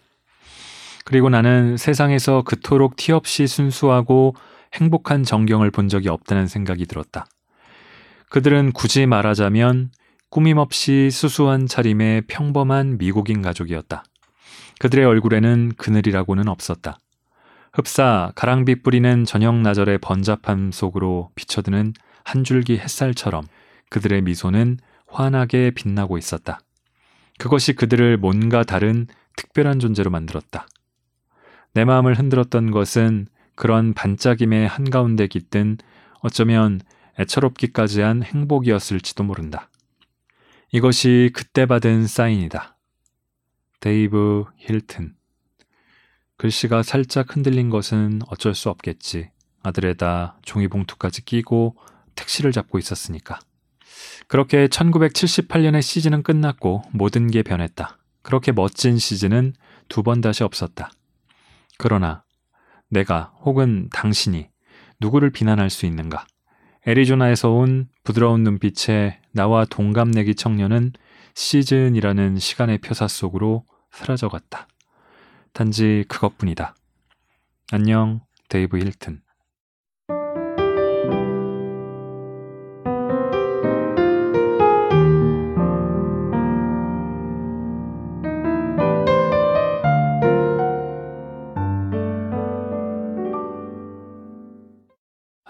그리고 1.06 1.30
나는 1.30 1.78
세상에서 1.78 2.42
그토록 2.42 2.96
티 2.96 3.12
없이 3.12 3.46
순수하고 3.46 4.36
행복한 4.74 5.24
전경을 5.24 5.70
본 5.70 5.88
적이 5.88 6.10
없다는 6.10 6.48
생각이 6.48 6.88
들었다. 6.88 7.28
그들은 8.30 8.72
굳이 8.72 9.06
말하자면 9.06 9.92
꾸밈없이 10.30 11.12
수수한 11.12 11.68
차림의 11.68 12.24
평범한 12.28 12.98
미국인 12.98 13.44
가족이었다. 13.44 14.04
그들의 14.80 15.06
얼굴에는 15.06 15.74
그늘이라고는 15.78 16.48
없었다. 16.48 16.98
흡사 17.74 18.32
가랑비 18.36 18.84
뿌리는 18.84 19.26
저녁 19.26 19.56
나절의 19.56 19.98
번잡함 19.98 20.72
속으로 20.72 21.32
비쳐드는 21.34 21.94
한 22.24 22.44
줄기 22.44 22.78
햇살처럼 22.78 23.48
그들의 23.90 24.22
미소는 24.22 24.78
환하게 25.08 25.72
빛나고 25.72 26.20
있었다. 26.20 26.60
그것이 27.40 27.74
그들을 27.74 28.18
뭔가 28.18 28.64
다른 28.64 29.08
특별한 29.36 29.80
존재로 29.80 30.12
만들었다. 30.12 30.68
내 31.74 31.84
마음을 31.84 32.14
흔들었던 32.14 32.70
것은 32.70 33.26
그런 33.56 33.96
반짝임의 33.96 34.68
한가운데 34.68 35.26
깃든 35.26 35.80
어쩌면 36.20 36.80
애처롭기까지 37.20 38.02
한 38.02 38.22
행복이었을지도 38.22 39.24
모른다. 39.24 39.70
이것이 40.72 41.32
그때 41.34 41.66
받은 41.66 42.06
사인이다. 42.06 42.78
데이브 43.80 44.46
힐튼. 44.58 45.16
글씨가 46.44 46.84
살짝 46.84 47.34
흔들린 47.34 47.70
것은 47.70 48.20
어쩔 48.28 48.54
수 48.54 48.70
없겠지. 48.70 49.30
아들에다 49.64 50.40
종이봉투까지 50.42 51.24
끼고 51.24 51.78
택시를 52.16 52.52
잡고 52.52 52.78
있었으니까. 52.80 53.40
그렇게 54.28 54.68
1978년의 54.68 55.82
시즌은 55.82 56.22
끝났고 56.22 56.84
모든 56.92 57.32
게 57.32 57.44
변했다. 57.44 57.98
그렇게 58.24 58.52
멋진 58.52 58.98
시즌은 58.98 59.54
두 59.88 60.04
번 60.04 60.20
다시 60.20 60.44
없었다. 60.44 60.92
그러나 61.78 62.26
내가 62.90 63.32
혹은 63.46 63.88
당신이 63.94 64.50
누구를 65.00 65.30
비난할 65.30 65.70
수 65.70 65.86
있는가? 65.86 66.26
애리조나에서 66.86 67.52
온 67.52 67.88
부드러운 68.04 68.44
눈빛의 68.44 69.22
나와 69.32 69.64
동갑내기 69.64 70.36
청년은 70.36 70.92
시즌이라는 71.36 72.38
시간의 72.38 72.80
표사 72.80 73.08
속으로 73.08 73.64
사라져갔다. 73.92 74.68
단지 75.54 76.04
그것뿐이다. 76.08 76.76
안녕, 77.72 78.22
데이브 78.50 78.80
힐튼. 78.80 79.22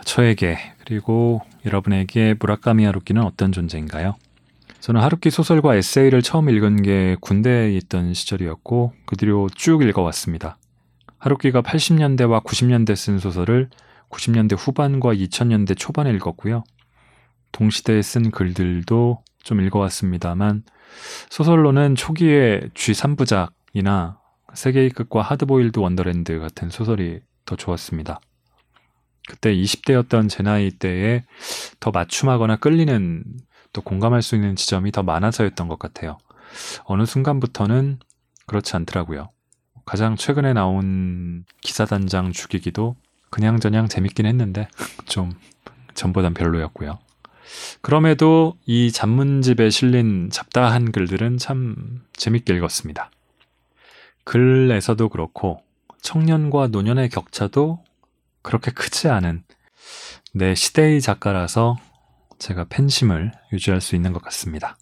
저에게 0.06 0.58
그리고 0.80 1.42
여러분에게 1.66 2.36
무라카미 2.40 2.86
하루키는 2.86 3.24
어떤 3.24 3.52
존재인가요? 3.52 4.16
저는 4.84 5.00
하루키 5.00 5.30
소설과 5.30 5.76
에세이를 5.76 6.22
처음 6.22 6.50
읽은 6.50 6.82
게 6.82 7.16
군대에 7.22 7.72
있던 7.72 8.14
시절이었고 8.14 8.92
그 9.06 9.16
뒤로 9.16 9.48
쭉 9.56 9.82
읽어왔습니다. 9.82 10.58
하루키가 11.20 11.62
80년대와 11.62 12.44
90년대 12.44 12.94
쓴 12.98 13.18
소설을 13.18 13.70
90년대 14.10 14.58
후반과 14.60 15.14
2000년대 15.14 15.78
초반에 15.78 16.12
읽었고요. 16.12 16.66
동시대에 17.54 18.02
쓴 18.02 18.30
글들도 18.30 19.24
좀 19.42 19.62
읽어왔습니다만 19.62 20.64
소설로는 21.30 21.96
초기에 21.96 22.68
G3부작이나 22.74 24.18
세계의 24.54 24.90
끝과 24.90 25.22
하드보일드 25.22 25.80
원더랜드 25.80 26.40
같은 26.40 26.70
소설이 26.70 27.22
더 27.46 27.56
좋았습니다. 27.56 28.20
그때 29.30 29.56
20대였던 29.56 30.28
제 30.28 30.44
나이 30.44 30.72
때에 30.72 31.24
더 31.80 31.92
맞춤하거나 31.92 32.58
끌리는 32.58 33.24
또 33.74 33.82
공감할 33.82 34.22
수 34.22 34.36
있는 34.36 34.56
지점이 34.56 34.92
더 34.92 35.04
많아서였던 35.04 35.68
것 35.68 35.80
같아요. 35.80 36.18
어느 36.86 37.06
순간부터는 37.06 38.00
그렇지 38.46 38.76
않더라고요. 38.76 39.30
가장 39.86 40.16
최근에 40.16 40.54
나온 40.54 41.44
기사단장 41.62 42.32
죽이기도 42.32 42.96
그냥저냥 43.30 43.90
재밌긴 43.90 44.26
했는데 44.26 44.68
좀 45.06 45.32
전보단 45.96 46.34
별로였고요. 46.34 47.00
그럼에도 47.82 48.56
이 48.66 48.92
잡문집에 48.92 49.70
실린 49.70 50.30
잡다한 50.32 50.92
글들은 50.92 51.38
참 51.38 52.02
재밌게 52.14 52.54
읽었습니다. 52.56 53.12
글에서도 54.24 55.10
그렇고 55.10 55.62
청년과 56.02 56.68
노년의 56.68 57.10
격차도 57.10 57.84
그렇게 58.42 58.72
크지 58.72 59.10
않은 59.10 59.44
내 60.34 60.56
시대의 60.56 61.02
작가라서 61.02 61.78
제가 62.44 62.66
팬심을 62.66 63.32
유지할 63.54 63.80
수 63.80 63.96
있는 63.96 64.12
것 64.12 64.22
같습니다. 64.22 64.76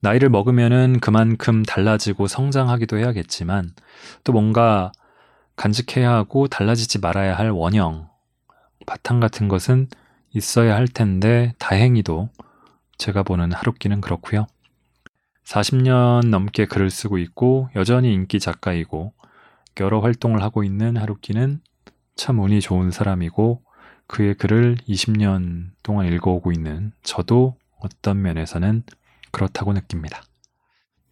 나이를 0.00 0.30
먹으면은 0.30 0.98
그만큼 0.98 1.62
달라지고 1.62 2.26
성장하기도 2.26 2.96
해야겠지만 2.96 3.74
또 4.24 4.32
뭔가 4.32 4.90
간직해야 5.56 6.10
하고 6.10 6.48
달라지지 6.48 7.00
말아야 7.00 7.36
할 7.36 7.50
원형, 7.50 8.08
바탕 8.86 9.20
같은 9.20 9.48
것은 9.48 9.88
있어야 10.32 10.74
할 10.74 10.88
텐데 10.88 11.52
다행히도 11.58 12.30
제가 12.96 13.24
보는 13.24 13.52
하루키는 13.52 14.00
그렇고요. 14.00 14.46
40년 15.44 16.28
넘게 16.28 16.64
글을 16.64 16.88
쓰고 16.88 17.18
있고 17.18 17.68
여전히 17.76 18.14
인기 18.14 18.40
작가이고 18.40 19.12
여러 19.80 20.00
활동을 20.00 20.42
하고 20.42 20.64
있는 20.64 20.96
하루키는 20.96 21.60
참 22.16 22.38
운이 22.38 22.62
좋은 22.62 22.90
사람이고 22.90 23.62
그의 24.06 24.34
글을 24.34 24.76
20년 24.88 25.70
동안 25.82 26.12
읽어오고 26.12 26.52
있는 26.52 26.92
저도 27.02 27.56
어떤 27.80 28.22
면에서는 28.22 28.82
그렇다고 29.30 29.72
느낍니다. 29.72 30.22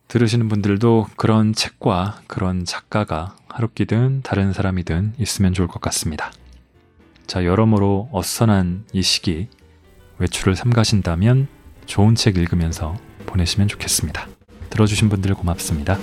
들으시는 0.09 0.49
분들도 0.49 1.07
그런 1.16 1.55
책과 1.55 2.22
그런 2.26 2.64
작가가 2.64 3.34
하루끼든 3.49 4.22
다른 4.22 4.53
사람이든 4.53 5.14
있으면 5.18 5.55
좋을 5.55 5.68
것 5.68 5.80
같습니다. 5.80 6.30
자, 7.26 7.45
여러모로 7.45 8.11
어선한 8.12 8.86
이 8.93 9.03
시기 9.03 9.49
외출을 10.18 10.55
삼가신다면 10.55 11.49
좋은 11.86 12.14
책 12.14 12.36
읽으면서 12.36 12.97
보내시면 13.26 13.68
좋겠습니다. 13.68 14.28
들어주신 14.70 15.09
분들 15.09 15.34
고맙습니다. 15.34 15.99